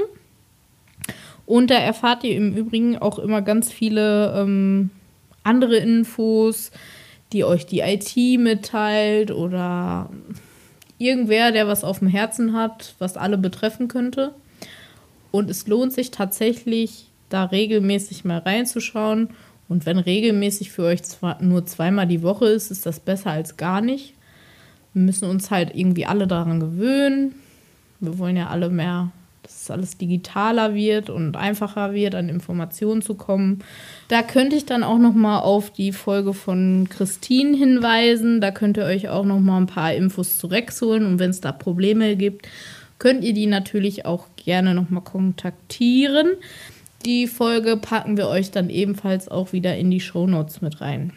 Und 1.46 1.70
da 1.70 1.76
erfahrt 1.76 2.24
ihr 2.24 2.36
im 2.36 2.54
Übrigen 2.56 2.98
auch 2.98 3.18
immer 3.18 3.42
ganz 3.42 3.72
viele 3.72 4.34
ähm, 4.36 4.90
andere 5.44 5.76
Infos, 5.76 6.70
die 7.32 7.44
euch 7.44 7.66
die 7.66 7.80
IT 7.80 8.16
mitteilt 8.38 9.30
oder 9.30 10.10
irgendwer, 10.98 11.52
der 11.52 11.66
was 11.68 11.84
auf 11.84 12.00
dem 12.00 12.08
Herzen 12.08 12.52
hat, 12.52 12.94
was 12.98 13.16
alle 13.16 13.38
betreffen 13.38 13.88
könnte. 13.88 14.34
Und 15.30 15.50
es 15.50 15.66
lohnt 15.66 15.92
sich 15.92 16.10
tatsächlich, 16.10 17.06
da 17.28 17.44
regelmäßig 17.44 18.24
mal 18.24 18.38
reinzuschauen. 18.38 19.30
Und 19.68 19.86
wenn 19.86 19.98
regelmäßig 19.98 20.72
für 20.72 20.84
euch 20.84 21.02
zwar 21.02 21.42
nur 21.42 21.66
zweimal 21.66 22.06
die 22.06 22.22
Woche 22.22 22.46
ist, 22.46 22.70
ist 22.70 22.86
das 22.86 23.00
besser 23.00 23.30
als 23.30 23.56
gar 23.56 23.80
nicht. 23.80 24.14
Wir 24.94 25.02
müssen 25.02 25.28
uns 25.28 25.50
halt 25.50 25.74
irgendwie 25.74 26.06
alle 26.06 26.26
daran 26.26 26.60
gewöhnen. 26.60 27.34
Wir 28.00 28.18
wollen 28.18 28.36
ja 28.36 28.48
alle 28.48 28.70
mehr, 28.70 29.10
dass 29.42 29.62
es 29.62 29.70
alles 29.70 29.98
digitaler 29.98 30.74
wird 30.74 31.10
und 31.10 31.36
einfacher 31.36 31.92
wird, 31.92 32.14
an 32.14 32.28
Informationen 32.28 33.02
zu 33.02 33.14
kommen. 33.14 33.62
Da 34.08 34.22
könnte 34.22 34.56
ich 34.56 34.64
dann 34.64 34.82
auch 34.82 34.98
noch 34.98 35.14
mal 35.14 35.40
auf 35.40 35.70
die 35.70 35.92
Folge 35.92 36.32
von 36.32 36.88
Christine 36.90 37.56
hinweisen. 37.56 38.40
Da 38.40 38.50
könnt 38.50 38.78
ihr 38.78 38.84
euch 38.84 39.08
auch 39.08 39.24
noch 39.24 39.40
mal 39.40 39.58
ein 39.58 39.66
paar 39.66 39.92
Infos 39.92 40.38
zu 40.38 40.46
Rex 40.46 40.80
holen. 40.80 41.04
Und 41.04 41.18
wenn 41.18 41.30
es 41.30 41.40
da 41.40 41.52
Probleme 41.52 42.16
gibt, 42.16 42.48
könnt 42.98 43.22
ihr 43.22 43.34
die 43.34 43.46
natürlich 43.46 44.06
auch 44.06 44.26
gerne 44.36 44.74
noch 44.74 44.90
mal 44.90 45.00
kontaktieren. 45.00 46.28
Die 47.04 47.26
Folge 47.26 47.76
packen 47.76 48.16
wir 48.16 48.28
euch 48.28 48.50
dann 48.50 48.70
ebenfalls 48.70 49.28
auch 49.28 49.52
wieder 49.52 49.76
in 49.76 49.90
die 49.90 50.00
Shownotes 50.00 50.60
mit 50.60 50.80
rein. 50.80 51.12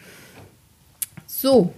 So, 1.26 1.74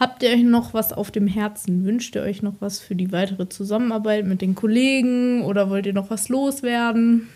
habt 0.00 0.22
ihr 0.22 0.30
euch 0.30 0.42
noch 0.42 0.74
was 0.74 0.92
auf 0.92 1.10
dem 1.10 1.26
Herzen? 1.26 1.84
Wünscht 1.84 2.16
ihr 2.16 2.22
euch 2.22 2.42
noch 2.42 2.54
was 2.60 2.80
für 2.80 2.96
die 2.96 3.12
weitere 3.12 3.48
Zusammenarbeit 3.48 4.26
mit 4.26 4.42
den 4.42 4.54
Kollegen 4.54 5.44
oder 5.44 5.70
wollt 5.70 5.86
ihr 5.86 5.92
noch 5.92 6.10
was 6.10 6.28
loswerden? 6.28 7.28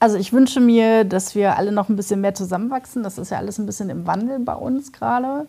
Also 0.00 0.16
ich 0.16 0.32
wünsche 0.32 0.60
mir, 0.60 1.04
dass 1.04 1.34
wir 1.34 1.56
alle 1.56 1.72
noch 1.72 1.88
ein 1.88 1.96
bisschen 1.96 2.20
mehr 2.20 2.34
zusammenwachsen. 2.34 3.02
Das 3.02 3.18
ist 3.18 3.30
ja 3.30 3.38
alles 3.38 3.58
ein 3.58 3.66
bisschen 3.66 3.90
im 3.90 4.06
Wandel 4.06 4.40
bei 4.40 4.54
uns 4.54 4.92
gerade. 4.92 5.46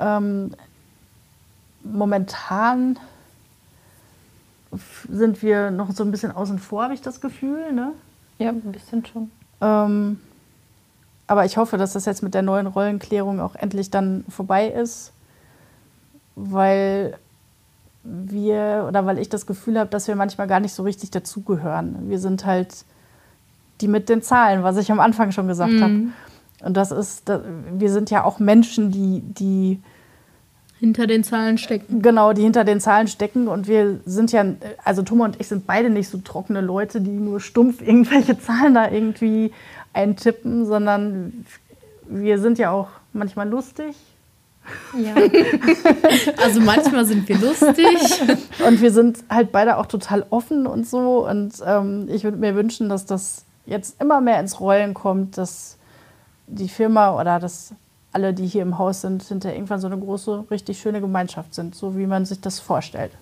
Ähm, 0.00 0.52
momentan 1.82 2.98
sind 5.10 5.42
wir 5.42 5.70
noch 5.70 5.92
so 5.92 6.04
ein 6.04 6.10
bisschen 6.10 6.32
außen 6.32 6.58
vor, 6.58 6.84
habe 6.84 6.94
ich 6.94 7.00
das 7.00 7.20
Gefühl. 7.20 7.72
Ne? 7.72 7.92
Ja, 8.38 8.50
ein 8.50 8.60
bisschen 8.72 9.04
schon. 9.04 9.30
Ähm, 9.60 10.20
aber 11.26 11.44
ich 11.44 11.56
hoffe, 11.56 11.76
dass 11.76 11.94
das 11.94 12.04
jetzt 12.04 12.22
mit 12.22 12.34
der 12.34 12.42
neuen 12.42 12.66
Rollenklärung 12.66 13.40
auch 13.40 13.54
endlich 13.54 13.90
dann 13.90 14.24
vorbei 14.28 14.68
ist, 14.68 15.12
weil 16.34 17.18
wir 18.04 18.84
oder 18.88 19.06
weil 19.06 19.18
ich 19.18 19.28
das 19.28 19.46
Gefühl 19.46 19.78
habe, 19.78 19.90
dass 19.90 20.06
wir 20.06 20.14
manchmal 20.14 20.46
gar 20.46 20.60
nicht 20.60 20.74
so 20.74 20.82
richtig 20.84 21.10
dazugehören. 21.10 22.08
Wir 22.08 22.18
sind 22.18 22.46
halt 22.46 22.84
die 23.80 23.88
mit 23.88 24.08
den 24.08 24.22
Zahlen, 24.22 24.62
was 24.62 24.76
ich 24.76 24.92
am 24.92 25.00
Anfang 25.00 25.32
schon 25.32 25.48
gesagt 25.48 25.80
habe. 25.80 26.04
Und 26.60 26.76
das 26.76 26.90
ist, 26.90 27.30
wir 27.72 27.90
sind 27.90 28.10
ja 28.10 28.24
auch 28.24 28.38
Menschen, 28.38 28.90
die, 28.90 29.20
die 29.20 29.82
Hinter 30.78 31.06
den 31.06 31.24
Zahlen 31.24 31.56
stecken. 31.56 32.02
Genau, 32.02 32.32
die 32.34 32.42
hinter 32.42 32.64
den 32.64 32.80
Zahlen 32.80 33.08
stecken. 33.08 33.48
Und 33.48 33.66
wir 33.66 34.00
sind 34.04 34.32
ja, 34.32 34.44
also 34.84 35.02
Thomas 35.02 35.28
und 35.28 35.40
ich 35.40 35.48
sind 35.48 35.66
beide 35.66 35.88
nicht 35.88 36.08
so 36.08 36.18
trockene 36.18 36.60
Leute, 36.60 37.00
die 37.00 37.10
nur 37.10 37.40
stumpf 37.40 37.80
irgendwelche 37.80 38.38
Zahlen 38.40 38.74
da 38.74 38.90
irgendwie 38.90 39.52
eintippen, 39.94 40.66
sondern 40.66 41.46
wir 42.08 42.38
sind 42.38 42.58
ja 42.58 42.70
auch 42.70 42.88
manchmal 43.12 43.48
lustig. 43.48 43.96
Ja. 44.96 45.14
Also 46.42 46.60
manchmal 46.60 47.04
sind 47.04 47.28
wir 47.28 47.38
lustig. 47.38 47.86
Und 48.66 48.80
wir 48.80 48.90
sind 48.90 49.24
halt 49.28 49.52
beide 49.52 49.78
auch 49.78 49.86
total 49.86 50.26
offen 50.30 50.66
und 50.66 50.86
so. 50.86 51.26
Und 51.26 51.54
ähm, 51.64 52.08
ich 52.10 52.24
würde 52.24 52.36
mir 52.36 52.54
wünschen, 52.54 52.88
dass 52.88 53.06
das 53.06 53.44
jetzt 53.64 54.00
immer 54.00 54.20
mehr 54.20 54.38
ins 54.40 54.60
Rollen 54.60 54.94
kommt, 54.94 55.38
dass 55.38 55.76
die 56.46 56.68
Firma 56.68 57.18
oder 57.20 57.40
dass 57.40 57.72
alle, 58.16 58.32
die 58.32 58.46
hier 58.46 58.62
im 58.62 58.78
Haus 58.78 59.02
sind, 59.02 59.22
hinter 59.22 59.52
irgendwann 59.52 59.78
so 59.78 59.88
eine 59.88 59.98
große, 59.98 60.46
richtig 60.50 60.78
schöne 60.80 61.02
Gemeinschaft 61.02 61.54
sind, 61.54 61.74
so 61.74 61.98
wie 61.98 62.06
man 62.06 62.24
sich 62.24 62.40
das 62.40 62.58
vorstellt. 62.58 63.12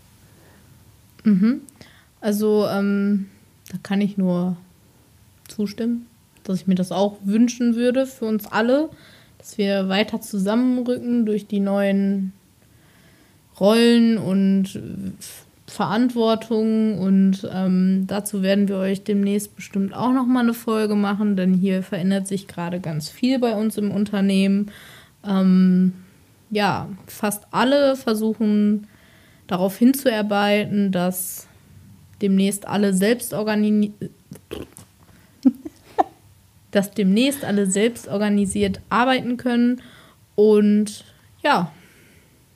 Also 2.20 2.68
ähm, 2.68 3.26
da 3.72 3.78
kann 3.82 4.00
ich 4.00 4.16
nur 4.16 4.56
zustimmen, 5.48 6.06
dass 6.44 6.60
ich 6.60 6.68
mir 6.68 6.76
das 6.76 6.92
auch 6.92 7.16
wünschen 7.24 7.74
würde 7.74 8.06
für 8.06 8.26
uns 8.26 8.46
alle, 8.46 8.88
dass 9.38 9.58
wir 9.58 9.88
weiter 9.88 10.20
zusammenrücken 10.20 11.26
durch 11.26 11.48
die 11.48 11.58
neuen 11.58 12.32
Rollen 13.58 14.16
und 14.16 14.80
Verantwortung 15.74 16.98
und 16.98 17.48
ähm, 17.52 18.06
dazu 18.06 18.42
werden 18.42 18.68
wir 18.68 18.76
euch 18.76 19.02
demnächst 19.02 19.56
bestimmt 19.56 19.92
auch 19.92 20.12
noch 20.12 20.26
mal 20.26 20.40
eine 20.40 20.54
Folge 20.54 20.94
machen, 20.94 21.34
denn 21.34 21.52
hier 21.52 21.82
verändert 21.82 22.28
sich 22.28 22.46
gerade 22.46 22.78
ganz 22.78 23.08
viel 23.08 23.40
bei 23.40 23.54
uns 23.56 23.76
im 23.76 23.90
Unternehmen. 23.90 24.70
Ähm, 25.26 25.92
ja, 26.50 26.88
fast 27.08 27.48
alle 27.50 27.96
versuchen 27.96 28.86
darauf 29.48 29.76
hinzuarbeiten, 29.76 30.92
dass 30.92 31.48
demnächst 32.22 32.68
alle 32.68 32.94
selbst 32.94 33.34
dass 36.70 36.90
demnächst 36.92 37.44
alle 37.44 37.66
selbst 37.66 38.06
organisiert 38.06 38.80
arbeiten 38.90 39.36
können 39.36 39.82
und 40.36 41.04
ja, 41.42 41.72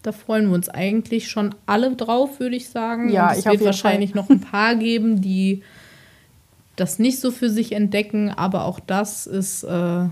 da 0.02 0.12
freuen 0.12 0.48
wir 0.48 0.54
uns 0.54 0.68
eigentlich 0.68 1.28
schon 1.28 1.54
alle 1.66 1.94
drauf, 1.94 2.40
würde 2.40 2.56
ich 2.56 2.68
sagen. 2.68 3.10
Ja, 3.10 3.26
und 3.26 3.32
es 3.32 3.38
ich 3.40 3.44
wird 3.46 3.64
wahrscheinlich 3.64 4.14
noch 4.14 4.30
ein 4.30 4.40
paar 4.40 4.76
geben, 4.76 5.20
die 5.20 5.62
das 6.76 6.98
nicht 6.98 7.20
so 7.20 7.30
für 7.30 7.50
sich 7.50 7.72
entdecken, 7.72 8.30
aber 8.30 8.64
auch 8.64 8.78
das 8.78 9.26
ist 9.26 9.64
äh, 9.64 10.04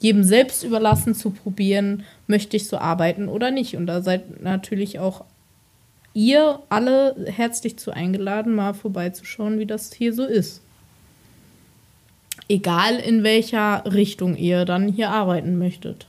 jedem 0.00 0.24
selbst 0.24 0.64
überlassen 0.64 1.14
zu 1.14 1.30
probieren, 1.30 2.04
möchte 2.26 2.56
ich 2.56 2.66
so 2.66 2.78
arbeiten 2.78 3.28
oder 3.28 3.50
nicht. 3.50 3.76
Und 3.76 3.86
da 3.86 4.02
seid 4.02 4.42
natürlich 4.42 4.98
auch 4.98 5.24
ihr 6.14 6.60
alle 6.68 7.14
herzlich 7.26 7.78
zu 7.78 7.92
eingeladen, 7.92 8.54
mal 8.54 8.74
vorbeizuschauen, 8.74 9.58
wie 9.58 9.66
das 9.66 9.92
hier 9.92 10.12
so 10.12 10.24
ist. 10.24 10.62
Egal 12.48 12.96
in 12.96 13.22
welcher 13.22 13.84
Richtung 13.84 14.36
ihr 14.36 14.64
dann 14.64 14.88
hier 14.88 15.10
arbeiten 15.10 15.58
möchtet. 15.58 16.06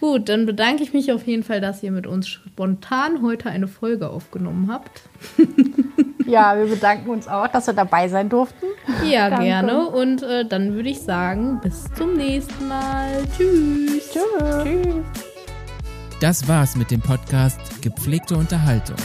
Gut, 0.00 0.28
dann 0.30 0.46
bedanke 0.46 0.82
ich 0.82 0.92
mich 0.94 1.12
auf 1.12 1.26
jeden 1.26 1.42
Fall, 1.42 1.60
dass 1.60 1.82
ihr 1.82 1.92
mit 1.92 2.06
uns 2.06 2.26
spontan 2.26 3.22
heute 3.22 3.50
eine 3.50 3.68
Folge 3.68 4.08
aufgenommen 4.08 4.70
habt. 4.72 5.02
Ja, 6.26 6.56
wir 6.56 6.66
bedanken 6.66 7.10
uns 7.10 7.26
auch, 7.26 7.48
dass 7.48 7.66
wir 7.66 7.74
dabei 7.74 8.06
sein 8.06 8.28
durften. 8.28 8.66
Ja, 9.04 9.30
Danke. 9.30 9.46
gerne. 9.46 9.88
Und 9.88 10.22
äh, 10.22 10.44
dann 10.44 10.74
würde 10.74 10.88
ich 10.88 11.00
sagen, 11.00 11.58
bis 11.60 11.92
zum 11.94 12.14
nächsten 12.14 12.68
Mal. 12.68 13.24
Tschüss. 13.36 14.12
Tschüss. 14.12 15.04
Das 16.20 16.46
war's 16.46 16.76
mit 16.76 16.92
dem 16.92 17.00
Podcast 17.00 17.82
Gepflegte 17.82 18.36
Unterhaltung. 18.36 18.96